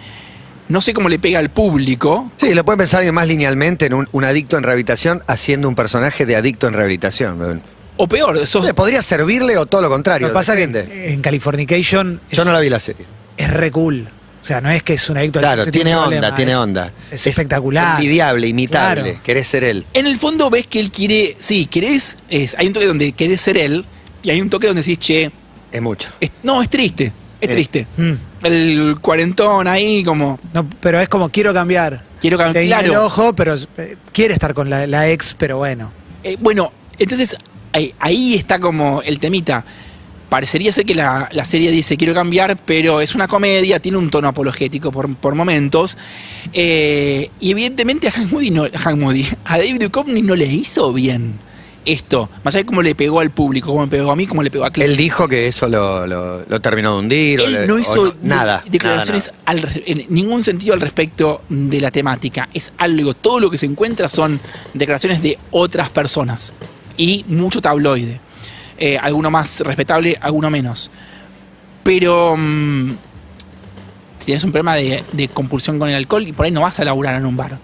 no 0.71 0.81
sé 0.81 0.93
cómo 0.93 1.09
le 1.09 1.19
pega 1.19 1.39
al 1.39 1.49
público, 1.51 2.31
Sí, 2.37 2.53
lo 2.53 2.63
pueden 2.65 2.79
pensar 2.79 2.99
alguien 2.99 3.13
más 3.15 3.27
linealmente 3.27 3.85
en 3.85 3.93
un, 3.93 4.09
un 4.11 4.23
adicto 4.23 4.57
en 4.57 4.63
rehabilitación 4.63 5.21
haciendo 5.27 5.67
un 5.69 5.75
personaje 5.75 6.25
de 6.25 6.35
adicto 6.35 6.67
en 6.67 6.73
rehabilitación. 6.73 7.61
o 7.97 8.07
peor, 8.07 8.45
sos, 8.47 8.71
Podría 8.73 9.01
servirle 9.01 9.57
o 9.57 9.65
todo 9.65 9.81
lo 9.81 9.89
contrario. 9.89 10.27
Lo 10.27 10.33
que 10.33 10.35
pasa 10.35 10.53
es 10.53 10.59
depende. 10.59 10.85
que 10.91 11.13
en 11.13 11.21
Californication 11.21 12.21
Yo 12.31 12.45
no 12.45 12.51
la 12.51 12.59
vi 12.59 12.69
la 12.69 12.79
serie. 12.79 13.05
es 13.37 13.49
re 13.51 13.71
cool. 13.71 14.07
O 14.41 14.43
sea, 14.43 14.59
no 14.59 14.71
es 14.71 14.81
que 14.81 14.93
es 14.95 15.07
un 15.07 15.17
adicto 15.17 15.37
Claro, 15.39 15.67
tiene 15.67 15.91
un 15.91 15.97
onda, 15.97 16.09
problema, 16.09 16.35
tiene 16.35 16.51
es- 16.53 16.57
onda. 16.57 16.91
Es, 17.11 17.27
espectacular. 17.27 17.97
Envidiable, 17.99 18.47
imitable. 18.47 19.03
Claro. 19.03 19.19
Querés 19.23 19.47
ser 19.47 19.63
él. 19.63 19.85
En 19.93 20.07
el 20.07 20.17
fondo 20.17 20.49
ves 20.49 20.65
que 20.65 20.79
él 20.79 20.89
quiere, 20.91 21.35
sí, 21.37 21.67
querés, 21.67 22.17
es, 22.27 22.55
hay 22.57 22.65
un 22.65 22.73
toque 22.73 22.87
donde 22.87 23.11
querés 23.11 23.39
ser 23.39 23.57
él 23.57 23.85
y 24.23 24.31
hay 24.31 24.41
un 24.41 24.49
toque 24.49 24.65
donde 24.65 24.81
decís, 24.81 24.97
che, 24.97 25.31
Es 25.71 25.81
mucho. 25.81 26.09
es- 26.19 26.31
no, 26.41 26.59
es 26.63 26.69
triste, 26.69 27.11
es 27.39 27.49
Eh. 27.49 27.51
triste. 27.51 27.87
Mm. 27.97 28.13
El 28.43 28.97
cuarentón 29.01 29.67
ahí 29.67 30.03
como, 30.03 30.39
No, 30.53 30.67
pero 30.79 30.99
es 30.99 31.07
como 31.09 31.29
quiero 31.29 31.53
cambiar. 31.53 32.03
quiero 32.19 32.37
cambiar, 32.37 32.63
guiña 32.63 32.79
el 32.79 32.85
claro. 32.87 33.05
ojo, 33.05 33.33
pero 33.33 33.55
eh, 33.77 33.97
quiere 34.11 34.33
estar 34.33 34.53
con 34.53 34.69
la, 34.69 34.87
la 34.87 35.09
ex, 35.09 35.35
pero 35.37 35.57
bueno. 35.57 35.91
Eh, 36.23 36.37
bueno, 36.39 36.71
entonces 36.97 37.35
ahí, 37.73 37.93
ahí 37.99 38.33
está 38.35 38.59
como 38.59 39.01
el 39.03 39.19
temita. 39.19 39.63
Parecería 40.29 40.71
ser 40.71 40.85
que 40.85 40.95
la, 40.95 41.27
la 41.33 41.43
serie 41.43 41.71
dice 41.71 41.97
quiero 41.97 42.13
cambiar, 42.13 42.55
pero 42.65 43.01
es 43.01 43.15
una 43.15 43.27
comedia, 43.27 43.79
tiene 43.79 43.97
un 43.97 44.09
tono 44.09 44.29
apologético 44.29 44.91
por, 44.91 45.13
por 45.17 45.35
momentos. 45.35 45.97
Eh, 46.53 47.29
y 47.41 47.51
evidentemente 47.51 48.07
a 48.07 48.11
Hank 48.11 48.31
Moody, 48.31 48.49
no, 48.49 48.63
a 48.63 48.77
Hank 48.77 48.97
Moody, 48.97 49.27
a 49.45 49.57
David 49.57 49.81
Duchovny 49.81 50.21
no 50.21 50.35
le 50.35 50.45
hizo 50.45 50.93
bien 50.93 51.37
esto. 51.85 52.29
Más 52.43 52.53
allá 52.55 52.63
de 52.63 52.65
cómo 52.67 52.81
le 52.81 52.93
pegó 52.95 53.19
al 53.19 53.31
público, 53.31 53.67
cómo 53.69 53.81
me 53.81 53.87
pegó 53.87 54.11
a 54.11 54.15
mí, 54.15 54.27
cómo 54.27 54.43
le 54.43 54.51
pegó 54.51 54.65
a 54.65 54.71
Clay. 54.71 54.89
Él 54.89 54.97
dijo 54.97 55.27
que 55.27 55.47
eso 55.47 55.67
lo, 55.67 56.05
lo- 56.07 56.43
lo 56.47 56.61
terminó 56.61 56.93
de 56.93 56.99
hundir. 56.99 57.39
o 57.41 57.43
Él 57.45 57.53
le- 57.53 57.67
no 57.67 57.79
hizo 57.79 58.13
nada. 58.21 58.63
declaraciones 58.67 59.27
nada, 59.27 59.39
al 59.45 59.61
re- 59.61 59.83
en 59.85 60.05
ningún 60.09 60.43
sentido 60.43 60.73
al 60.73 60.81
respecto 60.81 61.41
de 61.49 61.79
la 61.81 61.91
temática. 61.91 62.49
Es 62.53 62.73
algo, 62.77 63.13
todo 63.13 63.39
lo 63.39 63.49
que 63.49 63.57
se 63.57 63.65
encuentra 63.65 64.09
son 64.09 64.39
declaraciones 64.73 65.21
de 65.21 65.37
otras 65.51 65.89
personas 65.89 66.53
y 66.97 67.25
mucho 67.27 67.61
tabloide. 67.61 68.19
Eh, 68.77 68.97
alguno 68.97 69.29
más 69.31 69.59
respetable, 69.61 70.17
alguno 70.21 70.49
menos. 70.49 70.89
Pero 71.83 72.35
mm, 72.37 72.91
tienes 74.25 74.43
un 74.43 74.51
problema 74.51 74.75
de, 74.75 75.03
de 75.13 75.27
compulsión 75.29 75.79
con 75.79 75.89
el 75.89 75.95
alcohol 75.95 76.27
y 76.27 76.33
por 76.33 76.45
ahí 76.45 76.51
no 76.51 76.61
vas 76.61 76.79
a 76.79 76.83
laburar 76.83 77.15
en 77.15 77.25
un 77.25 77.35
bar. 77.37 77.57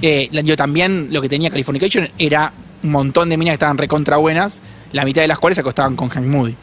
Eh, 0.00 0.28
yo 0.44 0.56
también 0.56 1.08
lo 1.10 1.20
que 1.20 1.28
tenía 1.28 1.50
Californication 1.50 2.08
era 2.18 2.52
un 2.82 2.90
montón 2.90 3.28
de 3.28 3.36
minas 3.36 3.52
que 3.52 3.54
estaban 3.54 3.78
recontra 3.78 4.16
buenas, 4.16 4.60
la 4.92 5.04
mitad 5.04 5.22
de 5.22 5.28
las 5.28 5.38
cuales 5.38 5.56
se 5.56 5.60
acostaban 5.60 5.96
con 5.96 6.08
Hank 6.08 6.26
Moody. 6.26 6.54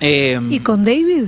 Eh, 0.00 0.40
¿Y 0.50 0.58
con 0.60 0.82
David? 0.84 1.26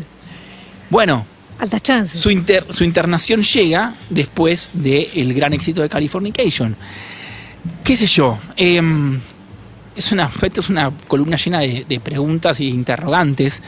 bueno, 0.91 1.27
Altas 1.59 1.83
chances. 1.83 2.21
su, 2.21 2.31
inter- 2.31 2.67
su 2.71 2.85
internación 2.85 3.43
llega 3.43 3.95
después 4.11 4.71
del 4.73 5.33
gran 5.35 5.53
éxito 5.53 5.83
de 5.83 5.89
Californication. 5.89 6.77
¿Qué 7.83 7.97
sé 7.97 8.07
yo? 8.07 8.39
Em, 8.57 9.19
es 9.97 10.13
una, 10.13 10.31
esto 10.43 10.61
es 10.61 10.69
una 10.69 10.91
columna 11.07 11.37
llena 11.37 11.61
de, 11.61 11.85
de 11.89 12.01
preguntas 12.01 12.61
y 12.61 12.69
interrogantes. 12.69 13.63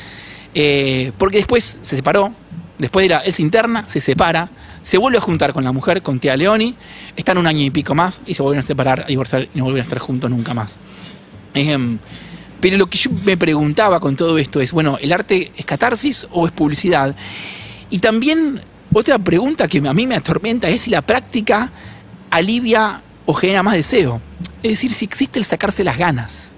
eh, 0.54 1.12
porque 1.18 1.36
después 1.38 1.78
se 1.82 1.96
separó. 1.96 2.32
Después 2.78 3.04
de 3.04 3.10
la, 3.14 3.18
él 3.20 3.32
se 3.32 3.42
interna, 3.42 3.86
se 3.88 4.00
separa, 4.00 4.50
se 4.86 4.98
vuelve 4.98 5.18
a 5.18 5.20
juntar 5.20 5.52
con 5.52 5.64
la 5.64 5.72
mujer, 5.72 6.00
con 6.00 6.20
Tia 6.20 6.36
Leoni. 6.36 6.76
Están 7.16 7.38
un 7.38 7.48
año 7.48 7.60
y 7.60 7.70
pico 7.70 7.96
más 7.96 8.22
y 8.24 8.34
se 8.34 8.42
vuelven 8.44 8.60
a 8.60 8.62
separar, 8.62 9.00
a 9.00 9.06
divorciar 9.06 9.48
y 9.52 9.58
no 9.58 9.64
vuelven 9.64 9.80
a 9.80 9.82
estar 9.82 9.98
juntos 9.98 10.30
nunca 10.30 10.54
más. 10.54 10.78
Em, 11.54 11.98
pero 12.60 12.76
lo 12.76 12.86
que 12.86 12.96
yo 12.96 13.10
me 13.24 13.36
preguntaba 13.36 13.98
con 13.98 14.14
todo 14.14 14.38
esto 14.38 14.60
es, 14.60 14.70
bueno, 14.70 14.96
¿el 15.00 15.12
arte 15.12 15.50
es 15.56 15.64
catarsis 15.64 16.28
o 16.30 16.46
es 16.46 16.52
publicidad? 16.52 17.16
Y 17.90 17.98
también 17.98 18.60
otra 18.92 19.18
pregunta 19.18 19.66
que 19.66 19.78
a 19.78 19.92
mí 19.92 20.06
me 20.06 20.14
atormenta 20.14 20.68
es 20.68 20.82
si 20.82 20.90
la 20.90 21.02
práctica 21.02 21.72
alivia 22.30 23.02
o 23.24 23.34
genera 23.34 23.64
más 23.64 23.74
deseo. 23.74 24.20
Es 24.62 24.70
decir, 24.70 24.92
si 24.92 25.04
existe 25.04 25.40
el 25.40 25.44
sacarse 25.44 25.82
las 25.82 25.98
ganas. 25.98 26.54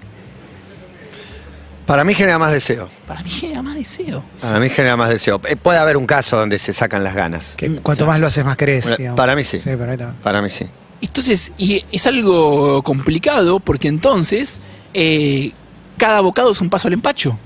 Para 1.89 2.03
mí 2.03 2.13
genera 2.13 2.37
más 2.37 2.51
deseo. 2.53 2.87
Para 3.07 3.23
mí 3.23 3.29
genera 3.31 3.63
más 3.63 3.75
deseo. 3.75 4.23
Para 4.39 4.59
mí 4.59 4.69
genera 4.69 4.95
más 4.95 5.09
deseo. 5.09 5.41
Eh, 5.49 5.55
Puede 5.55 5.79
haber 5.79 5.97
un 5.97 6.05
caso 6.05 6.37
donde 6.37 6.59
se 6.59 6.71
sacan 6.71 7.03
las 7.03 7.15
ganas. 7.15 7.55
Que 7.57 7.67
Mm, 7.67 7.77
cuanto 7.77 8.03
o 8.03 8.05
sea, 8.05 8.13
más 8.13 8.19
lo 8.21 8.27
haces, 8.27 8.45
más. 8.45 8.55
Bueno, 8.57 8.97
digamos. 8.97 9.17
para 9.17 9.35
mí 9.35 9.43
sí. 9.43 9.59
Sí, 9.59 9.71
para 9.75 9.91
mí 9.93 9.97
también. 9.97 10.21
Para 10.21 10.41
mí 10.43 10.49
sí. 10.51 10.65
Entonces, 11.01 11.51
y 11.57 11.83
es 11.91 12.05
algo 12.05 12.83
complicado 12.83 13.59
porque 13.59 13.87
entonces 13.87 14.61
eh, 14.93 15.51
cada 15.97 16.19
bocado 16.21 16.51
es 16.51 16.61
un 16.61 16.69
paso 16.69 16.87
al 16.87 16.93
empacho. 16.93 17.31
O 17.31 17.37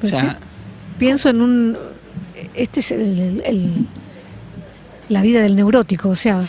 Pues 0.00 0.10
sea, 0.10 0.38
Pienso 0.98 1.30
en 1.30 1.40
un. 1.40 1.78
Este 2.54 2.80
es 2.80 2.90
el, 2.90 3.00
el- 3.18 3.42
el- 3.46 3.86
la 5.08 5.22
vida 5.22 5.40
del 5.40 5.56
neurótico, 5.56 6.08
o 6.10 6.16
sea, 6.16 6.42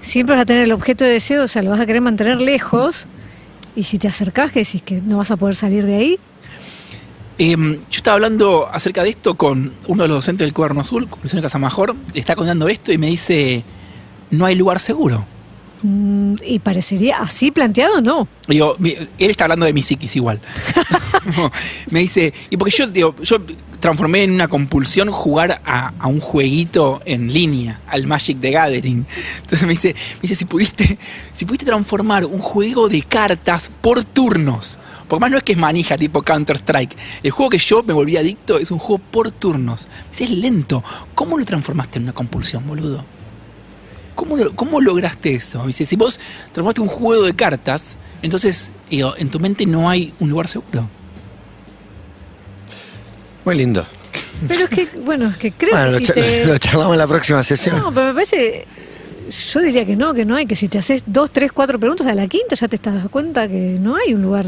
siempre 0.00 0.36
vas 0.36 0.42
a 0.42 0.46
tener 0.46 0.62
el 0.64 0.72
objeto 0.72 1.04
de 1.04 1.10
deseo, 1.12 1.42
o 1.44 1.48
sea, 1.48 1.62
lo 1.62 1.70
vas 1.70 1.80
a 1.80 1.86
querer 1.86 2.02
mantener 2.02 2.40
lejos, 2.40 3.06
y 3.74 3.84
si 3.84 3.98
te 3.98 4.08
acercás, 4.08 4.52
que 4.52 4.60
decís 4.60 4.82
que 4.82 5.00
no 5.00 5.18
vas 5.18 5.30
a 5.30 5.36
poder 5.36 5.54
salir 5.54 5.86
de 5.86 5.96
ahí, 5.96 6.18
Em, 7.38 7.74
yo 7.74 7.96
estaba 7.96 8.14
hablando 8.14 8.68
acerca 8.70 9.02
de 9.02 9.10
esto 9.10 9.34
con 9.36 9.72
uno 9.88 10.02
de 10.02 10.08
los 10.08 10.18
docentes 10.18 10.46
del 10.46 10.52
Cuaderno 10.52 10.82
Azul, 10.82 11.08
con 11.08 11.20
Casamajor, 11.40 11.96
le 12.12 12.20
está 12.20 12.36
contando 12.36 12.68
esto 12.68 12.92
y 12.92 12.98
me 12.98 13.08
dice, 13.08 13.64
no 14.30 14.46
hay 14.46 14.54
lugar 14.54 14.80
seguro. 14.80 15.24
Mm, 15.82 16.34
y 16.44 16.58
parecería 16.58 17.18
así 17.18 17.50
planteado, 17.50 18.00
no. 18.00 18.28
Digo, 18.48 18.76
él 18.78 19.08
está 19.18 19.44
hablando 19.44 19.66
de 19.66 19.72
mi 19.72 19.82
psiquis 19.82 20.16
igual. 20.16 20.40
me 21.90 22.00
dice, 22.00 22.32
y 22.50 22.56
porque 22.56 22.74
yo, 22.76 22.86
digo, 22.86 23.14
yo 23.22 23.38
transformé 23.80 24.22
en 24.22 24.32
una 24.32 24.48
compulsión 24.48 25.10
jugar 25.10 25.60
a, 25.64 25.92
a 25.98 26.06
un 26.06 26.20
jueguito 26.20 27.02
en 27.04 27.32
línea, 27.32 27.80
al 27.88 28.06
Magic 28.06 28.40
the 28.40 28.50
Gathering. 28.50 29.04
Entonces 29.42 29.62
me 29.66 29.74
dice, 29.74 29.94
me 29.94 30.22
dice 30.22 30.36
si 30.36 30.44
pudiste, 30.44 30.98
si 31.32 31.44
pudiste 31.44 31.66
transformar 31.66 32.24
un 32.24 32.38
juego 32.38 32.88
de 32.88 33.02
cartas 33.02 33.70
por 33.80 34.04
turnos. 34.04 34.78
Porque 35.08 35.20
más 35.20 35.30
no 35.30 35.36
es 35.36 35.42
que 35.42 35.52
es 35.52 35.58
manija 35.58 35.98
tipo 35.98 36.22
Counter 36.22 36.56
Strike. 36.56 36.96
El 37.22 37.32
juego 37.32 37.50
que 37.50 37.58
yo 37.58 37.82
me 37.82 37.92
volví 37.92 38.16
adicto 38.16 38.58
es 38.58 38.70
un 38.70 38.78
juego 38.78 39.02
por 39.10 39.30
turnos. 39.30 39.86
Me 39.86 40.08
dice, 40.10 40.24
es 40.24 40.30
lento. 40.30 40.82
¿Cómo 41.14 41.36
lo 41.36 41.44
transformaste 41.44 41.98
en 41.98 42.04
una 42.04 42.12
compulsión, 42.14 42.66
boludo? 42.66 43.04
¿Cómo, 44.14 44.36
lo- 44.36 44.54
¿Cómo 44.54 44.80
lograste 44.80 45.34
eso? 45.34 45.60
Me 45.60 45.68
Dice, 45.68 45.84
si 45.86 45.96
vos 45.96 46.18
transformaste 46.52 46.80
un 46.82 46.88
juego 46.88 47.24
de 47.24 47.34
cartas, 47.34 47.96
entonces 48.22 48.70
digo, 48.90 49.14
en 49.16 49.30
tu 49.30 49.40
mente 49.40 49.64
no 49.66 49.88
hay 49.88 50.12
un 50.20 50.28
lugar 50.30 50.48
seguro. 50.48 50.88
Muy 53.44 53.56
lindo. 53.56 53.84
Pero 54.46 54.64
es 54.64 54.70
que, 54.70 54.88
bueno, 55.00 55.28
es 55.30 55.36
que 55.36 55.52
creo 55.52 55.70
Bueno, 55.72 55.86
que 55.86 55.92
lo, 55.92 55.98
si 55.98 56.04
cha- 56.06 56.14
te... 56.14 56.44
lo 56.46 56.58
charlamos 56.58 56.92
en 56.94 56.98
la 56.98 57.06
próxima 57.06 57.42
sesión. 57.42 57.78
No, 57.78 57.92
pero 57.92 58.08
me 58.08 58.14
parece. 58.14 58.66
Yo 59.52 59.60
diría 59.60 59.86
que 59.86 59.96
no, 59.96 60.12
que 60.14 60.24
no 60.24 60.36
hay, 60.36 60.46
que 60.46 60.56
si 60.56 60.68
te 60.68 60.78
haces 60.78 61.02
dos, 61.06 61.30
tres, 61.30 61.52
cuatro 61.52 61.78
preguntas 61.78 62.06
a 62.06 62.14
la 62.14 62.26
quinta 62.26 62.54
ya 62.54 62.68
te 62.68 62.76
estás 62.76 62.94
dando 62.94 63.10
cuenta 63.10 63.48
que 63.48 63.78
no 63.80 63.96
hay 63.96 64.14
un 64.14 64.22
lugar. 64.22 64.46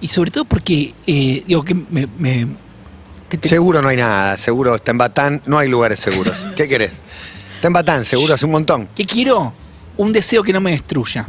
Y 0.00 0.08
sobre 0.08 0.30
todo 0.30 0.44
porque, 0.44 0.94
eh, 1.06 1.42
digo, 1.46 1.64
que 1.64 1.74
me... 1.74 2.06
me- 2.18 2.46
que 3.28 3.38
te- 3.38 3.48
Seguro 3.48 3.80
no 3.80 3.88
hay 3.88 3.96
nada, 3.96 4.36
seguro 4.36 4.74
está 4.74 4.90
en 4.90 4.98
Batán, 4.98 5.42
no 5.46 5.56
hay 5.58 5.68
lugares 5.68 6.00
seguros. 6.00 6.48
¿Qué 6.56 6.66
querés? 6.66 6.92
Está 7.60 7.66
en 7.66 7.74
Batán, 7.74 8.04
seguro 8.06 8.32
hace 8.32 8.46
un 8.46 8.52
montón. 8.52 8.88
¿Qué 8.96 9.04
quiero? 9.04 9.52
Un 9.98 10.14
deseo 10.14 10.42
que 10.42 10.50
no 10.52 10.62
me 10.62 10.70
destruya. 10.70 11.26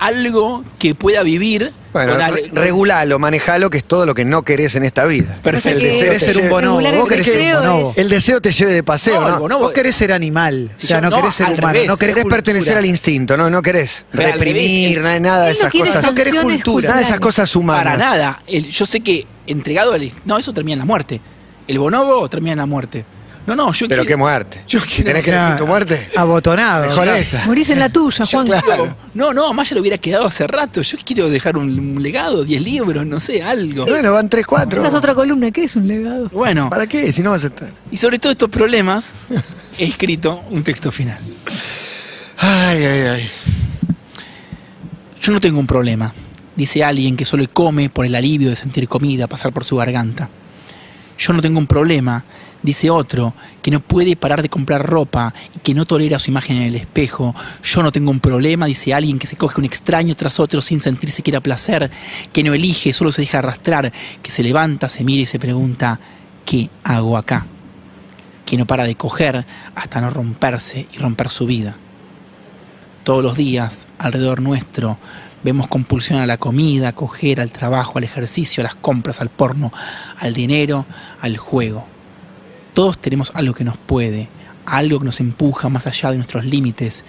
algo 0.00 0.62
que 0.78 0.94
pueda 0.94 1.24
vivir 1.24 1.72
Bueno, 1.92 2.12
con 2.12 2.22
al- 2.22 2.50
regulalo, 2.52 3.18
manejalo, 3.18 3.68
que 3.68 3.78
es 3.78 3.84
todo 3.84 4.06
lo 4.06 4.14
que 4.14 4.24
no 4.24 4.42
querés 4.42 4.76
en 4.76 4.84
esta 4.84 5.04
vida. 5.06 5.38
Perfecto. 5.42 5.78
El 5.80 5.84
deseo 5.86 6.06
Querés 6.06 6.22
ser 6.22 6.36
un 6.36 6.42
lleve- 6.44 6.50
bonobo. 6.50 6.78
Regular 6.78 7.00
Vos 7.00 7.08
querés 7.08 7.26
ser 7.26 7.34
un 7.34 7.40
deseo 7.42 7.60
bonobo. 7.60 7.90
es- 7.90 7.98
El 7.98 8.08
deseo 8.08 8.40
te 8.40 8.52
lleve 8.52 8.72
de 8.72 8.82
paseo, 8.84 9.20
No, 9.20 9.28
¿no? 9.28 9.38
bonobo- 9.40 9.58
Vos 9.58 9.72
querés 9.72 9.96
ser 9.96 10.12
animal, 10.12 10.70
o 10.76 10.80
Si 10.80 10.86
sea, 10.86 10.98
yo- 10.98 11.02
no, 11.02 11.10
no, 11.10 11.16
querés 11.16 11.34
ser 11.34 11.46
al 11.46 11.52
humano, 11.54 11.72
revés. 11.72 11.88
no 11.88 11.96
querés 11.96 12.14
Querés 12.14 12.22
cultura. 12.24 12.36
pertenecer 12.36 12.76
al 12.78 12.86
instinto, 12.86 13.36
¿no? 13.36 13.50
No 13.50 13.60
querés 13.62 14.06
Pero 14.12 14.24
al 14.26 14.32
reprimir, 14.34 14.98
revés, 14.98 15.02
nada, 15.02 15.20
nada 15.20 15.44
de 15.46 15.50
Él 15.50 15.56
no 15.56 15.60
esas 15.60 15.72
quiere 15.72 15.86
cosas. 15.88 16.04
No 16.04 16.14
querés 16.14 16.34
cultura. 16.42 16.88
Nada 16.90 17.00
de 17.00 17.04
esas 17.06 17.20
cosas 17.20 17.56
humanas. 17.56 17.84
Para 17.84 17.96
nada. 17.96 18.42
El- 18.46 18.68
yo 18.70 18.86
sé 18.86 19.00
que 19.00 19.26
entregado 19.48 19.94
al. 19.94 20.12
No, 20.26 20.38
eso 20.38 20.52
termina 20.52 20.74
en 20.74 20.78
la 20.80 20.84
muerte. 20.84 21.20
El 21.66 21.78
bonobo 21.80 22.28
termina 22.28 22.52
en 22.52 22.58
la 22.58 22.66
muerte. 22.66 23.04
No, 23.48 23.56
no, 23.56 23.72
yo 23.72 23.88
Pero 23.88 24.02
quiero- 24.02 24.04
qué 24.06 24.16
muerte. 24.16 24.62
Yo 24.68 24.78
quiero- 24.80 25.04
¿Tenés 25.06 25.22
que 25.24 25.30
elegir 25.30 25.56
tu 25.56 25.66
muerte? 25.66 26.08
Abotonado. 26.14 26.86
Mejor 26.86 27.04
claro. 27.04 27.18
esa. 27.18 27.46
Morís 27.46 27.70
en 27.70 27.78
la 27.78 27.88
tuya, 27.88 28.26
Juan. 28.26 28.46
claro. 28.46 28.94
No, 29.14 29.32
no, 29.32 29.52
más 29.54 29.70
ya 29.70 29.74
lo 29.74 29.80
hubiera 29.80 29.96
quedado 29.96 30.26
hace 30.26 30.46
rato. 30.46 30.82
Yo 30.82 30.98
quiero 31.04 31.30
dejar 31.30 31.56
un, 31.56 31.70
un 31.78 32.02
legado, 32.02 32.44
10 32.44 32.60
libros, 32.62 33.06
no 33.06 33.18
sé, 33.20 33.42
algo. 33.42 33.86
Bueno, 33.86 34.12
van 34.12 34.28
3, 34.28 34.46
4. 34.46 34.80
Esa 34.80 34.88
es 34.88 34.94
otra 34.94 35.14
columna, 35.14 35.50
¿qué 35.50 35.64
es 35.64 35.74
un 35.76 35.88
legado? 35.88 36.28
Bueno, 36.28 36.68
¿Para 36.68 36.86
qué? 36.86 37.10
Si 37.12 37.22
no 37.22 37.30
vas 37.30 37.42
a 37.44 37.46
estar. 37.46 37.70
y 37.90 37.96
sobre 37.96 38.18
todos 38.18 38.34
estos 38.34 38.50
problemas 38.50 39.14
he 39.78 39.84
escrito 39.84 40.44
un 40.50 40.62
texto 40.62 40.92
final. 40.92 41.18
Ay, 42.36 42.84
ay, 42.84 43.00
ay. 43.00 43.30
Yo 45.22 45.32
no 45.32 45.40
tengo 45.40 45.58
un 45.58 45.66
problema, 45.66 46.12
dice 46.54 46.84
alguien 46.84 47.16
que 47.16 47.24
solo 47.24 47.44
come 47.52 47.88
por 47.90 48.06
el 48.06 48.14
alivio 48.14 48.50
de 48.50 48.56
sentir 48.56 48.86
comida 48.88 49.26
pasar 49.26 49.52
por 49.52 49.64
su 49.64 49.76
garganta. 49.76 50.28
Yo 51.18 51.32
no 51.32 51.42
tengo 51.42 51.58
un 51.58 51.66
problema, 51.66 52.24
dice 52.62 52.90
otro, 52.90 53.34
que 53.60 53.72
no 53.72 53.80
puede 53.80 54.14
parar 54.14 54.40
de 54.40 54.48
comprar 54.48 54.86
ropa 54.86 55.34
y 55.56 55.58
que 55.58 55.74
no 55.74 55.84
tolera 55.84 56.20
su 56.20 56.30
imagen 56.30 56.58
en 56.58 56.62
el 56.62 56.76
espejo. 56.76 57.34
Yo 57.62 57.82
no 57.82 57.90
tengo 57.90 58.12
un 58.12 58.20
problema, 58.20 58.66
dice 58.66 58.94
alguien 58.94 59.18
que 59.18 59.26
se 59.26 59.36
coge 59.36 59.60
un 59.60 59.64
extraño 59.64 60.14
tras 60.14 60.38
otro 60.38 60.62
sin 60.62 60.80
sentir 60.80 61.10
siquiera 61.10 61.40
placer, 61.40 61.90
que 62.32 62.44
no 62.44 62.54
elige, 62.54 62.92
solo 62.92 63.10
se 63.10 63.22
deja 63.22 63.40
arrastrar, 63.40 63.92
que 64.22 64.30
se 64.30 64.44
levanta, 64.44 64.88
se 64.88 65.02
mira 65.02 65.22
y 65.22 65.26
se 65.26 65.40
pregunta, 65.40 65.98
¿qué 66.44 66.70
hago 66.84 67.16
acá? 67.16 67.46
Que 68.46 68.56
no 68.56 68.66
para 68.66 68.84
de 68.84 68.94
coger 68.94 69.44
hasta 69.74 70.00
no 70.00 70.10
romperse 70.10 70.86
y 70.92 70.98
romper 70.98 71.30
su 71.30 71.46
vida. 71.46 71.76
Todos 73.02 73.24
los 73.24 73.36
días, 73.36 73.88
alrededor 73.98 74.40
nuestro, 74.40 74.98
vemos 75.42 75.68
compulsión 75.68 76.20
a 76.20 76.26
la 76.26 76.38
comida, 76.38 76.88
a 76.88 76.94
coger, 76.94 77.40
al 77.40 77.52
trabajo, 77.52 77.98
al 77.98 78.04
ejercicio, 78.04 78.62
a 78.62 78.64
las 78.64 78.74
compras, 78.74 79.20
al 79.20 79.28
porno, 79.28 79.72
al 80.18 80.34
dinero, 80.34 80.86
al 81.20 81.36
juego. 81.36 81.86
Todos 82.74 82.98
tenemos 82.98 83.32
algo 83.34 83.54
que 83.54 83.64
nos 83.64 83.78
puede, 83.78 84.28
algo 84.66 84.98
que 84.98 85.04
nos 85.04 85.20
empuja 85.20 85.68
más 85.68 85.86
allá 85.86 86.10
de 86.10 86.16
nuestros 86.16 86.44
límites, 86.44 87.04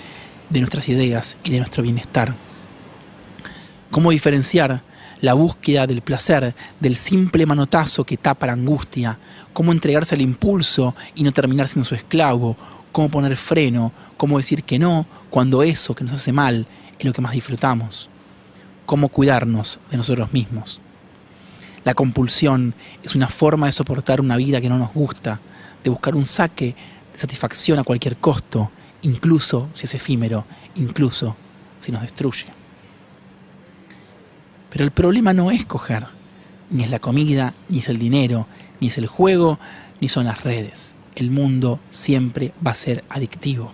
de 0.50 0.60
nuestras 0.60 0.90
ideas 0.90 1.38
y 1.44 1.52
de 1.52 1.60
nuestro 1.60 1.84
bienestar. 1.84 2.34
¿Cómo 3.92 4.12
diferenciar 4.12 4.84
la 5.22 5.34
búsqueda 5.34 5.86
del 5.88 6.02
placer 6.02 6.56
del 6.80 6.96
simple 6.96 7.46
manotazo 7.46 8.04
que 8.04 8.18
tapa 8.18 8.48
la 8.48 8.54
angustia? 8.54 9.20
¿Cómo 9.54 9.72
entregarse 9.72 10.16
al 10.16 10.22
impulso 10.22 10.96
y 11.16 11.24
no 11.24 11.32
terminar 11.32 11.68
siendo 11.68 11.88
su 11.88 11.96
esclavo? 11.96 12.56
¿Cómo 12.92 13.10
poner 13.10 13.36
freno? 13.36 13.92
¿Cómo 14.18 14.38
decir 14.38 14.64
que 14.64 14.80
no 14.80 15.06
cuando 15.30 15.64
eso 15.64 15.94
que 15.94 16.04
nos 16.04 16.14
hace 16.14 16.32
mal 16.32 16.66
es 16.98 17.06
lo 17.06 17.14
que 17.14 17.22
más 17.22 17.34
disfrutamos? 17.34 18.10
¿Cómo 18.90 19.10
cuidarnos 19.10 19.80
de 19.92 19.98
nosotros 19.98 20.34
mismos? 20.34 20.82
La 21.86 21.94
compulsión 21.94 22.74
es 23.04 23.14
una 23.14 23.28
forma 23.28 23.68
de 23.68 23.72
soportar 23.72 24.20
una 24.20 24.36
vida 24.36 24.60
que 24.62 24.68
no 24.68 24.80
nos 24.80 24.92
gusta, 24.92 25.40
de 25.84 25.92
buscar 25.92 26.16
un 26.16 26.26
saque 26.26 26.74
de 27.14 27.20
satisfacción 27.20 27.78
a 27.78 27.84
cualquier 27.84 28.18
costo, 28.18 28.72
incluso 29.04 29.70
si 29.74 29.86
es 29.86 29.94
efímero, 29.94 30.44
incluso 30.74 31.36
si 31.78 31.92
nos 31.92 32.02
destruye. 32.02 32.48
Pero 34.72 34.86
el 34.86 34.90
problema 34.90 35.34
no 35.34 35.52
es 35.52 35.66
coger, 35.66 36.08
ni 36.72 36.84
es 36.84 36.90
la 36.90 36.98
comida, 36.98 37.54
ni 37.68 37.78
es 37.78 37.90
el 37.90 38.00
dinero, 38.00 38.48
ni 38.80 38.88
es 38.88 38.98
el 38.98 39.06
juego, 39.06 39.60
ni 40.02 40.08
son 40.08 40.26
las 40.26 40.44
redes. 40.44 40.96
El 41.14 41.30
mundo 41.30 41.80
siempre 41.92 42.54
va 42.66 42.72
a 42.72 42.74
ser 42.74 43.04
adictivo. 43.08 43.72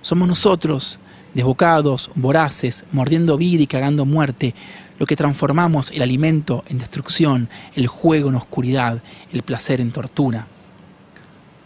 Somos 0.00 0.26
nosotros, 0.26 1.00
desbocados, 1.36 2.10
voraces, 2.14 2.86
mordiendo 2.92 3.36
vida 3.36 3.62
y 3.62 3.66
cagando 3.66 4.06
muerte, 4.06 4.54
lo 4.98 5.04
que 5.04 5.16
transformamos 5.16 5.90
el 5.90 6.00
alimento 6.00 6.64
en 6.68 6.78
destrucción, 6.78 7.50
el 7.74 7.88
juego 7.88 8.30
en 8.30 8.36
oscuridad, 8.36 9.02
el 9.34 9.42
placer 9.42 9.82
en 9.82 9.92
tortura. 9.92 10.46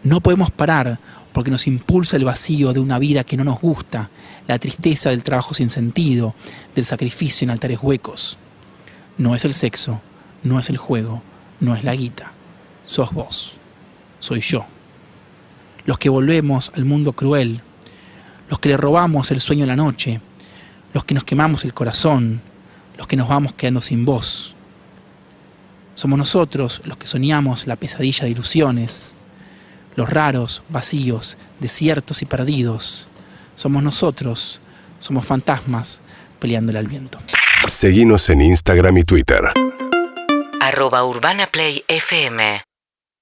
No 0.02 0.20
podemos 0.20 0.50
parar 0.50 0.98
porque 1.32 1.52
nos 1.52 1.68
impulsa 1.68 2.16
el 2.16 2.24
vacío 2.24 2.72
de 2.72 2.80
una 2.80 2.98
vida 2.98 3.22
que 3.22 3.36
no 3.36 3.44
nos 3.44 3.60
gusta, 3.60 4.10
la 4.48 4.58
tristeza 4.58 5.10
del 5.10 5.22
trabajo 5.22 5.54
sin 5.54 5.70
sentido, 5.70 6.34
del 6.74 6.84
sacrificio 6.84 7.44
en 7.44 7.50
altares 7.50 7.78
huecos. 7.80 8.38
No 9.18 9.36
es 9.36 9.44
el 9.44 9.54
sexo, 9.54 10.00
no 10.42 10.58
es 10.58 10.68
el 10.68 10.78
juego, 10.78 11.22
no 11.60 11.76
es 11.76 11.84
la 11.84 11.94
guita. 11.94 12.32
Sos 12.86 13.12
vos, 13.12 13.52
soy 14.18 14.40
yo. 14.40 14.66
Los 15.84 15.96
que 15.98 16.08
volvemos 16.08 16.72
al 16.74 16.84
mundo 16.84 17.12
cruel, 17.12 17.62
los 18.50 18.58
que 18.58 18.68
le 18.68 18.76
robamos 18.76 19.30
el 19.30 19.40
sueño 19.40 19.64
a 19.64 19.68
la 19.68 19.76
noche, 19.76 20.20
los 20.92 21.04
que 21.04 21.14
nos 21.14 21.24
quemamos 21.24 21.64
el 21.64 21.72
corazón, 21.72 22.42
los 22.98 23.06
que 23.06 23.16
nos 23.16 23.28
vamos 23.28 23.52
quedando 23.52 23.80
sin 23.80 24.04
voz. 24.04 24.54
Somos 25.94 26.18
nosotros 26.18 26.82
los 26.84 26.98
que 26.98 27.06
soñamos 27.06 27.66
la 27.68 27.76
pesadilla 27.76 28.24
de 28.24 28.32
ilusiones, 28.32 29.14
los 29.94 30.10
raros, 30.10 30.62
vacíos, 30.68 31.36
desiertos 31.60 32.22
y 32.22 32.26
perdidos. 32.26 33.08
Somos 33.54 33.84
nosotros, 33.84 34.60
somos 34.98 35.24
fantasmas 35.24 36.00
peleándole 36.40 36.80
al 36.80 36.88
viento. 36.88 37.18
Seguinos 37.68 38.28
en 38.30 38.40
Instagram 38.40 38.98
y 38.98 39.04
Twitter. 39.04 39.42
arroba 40.60 41.04
urbanaplayfm 41.04 42.69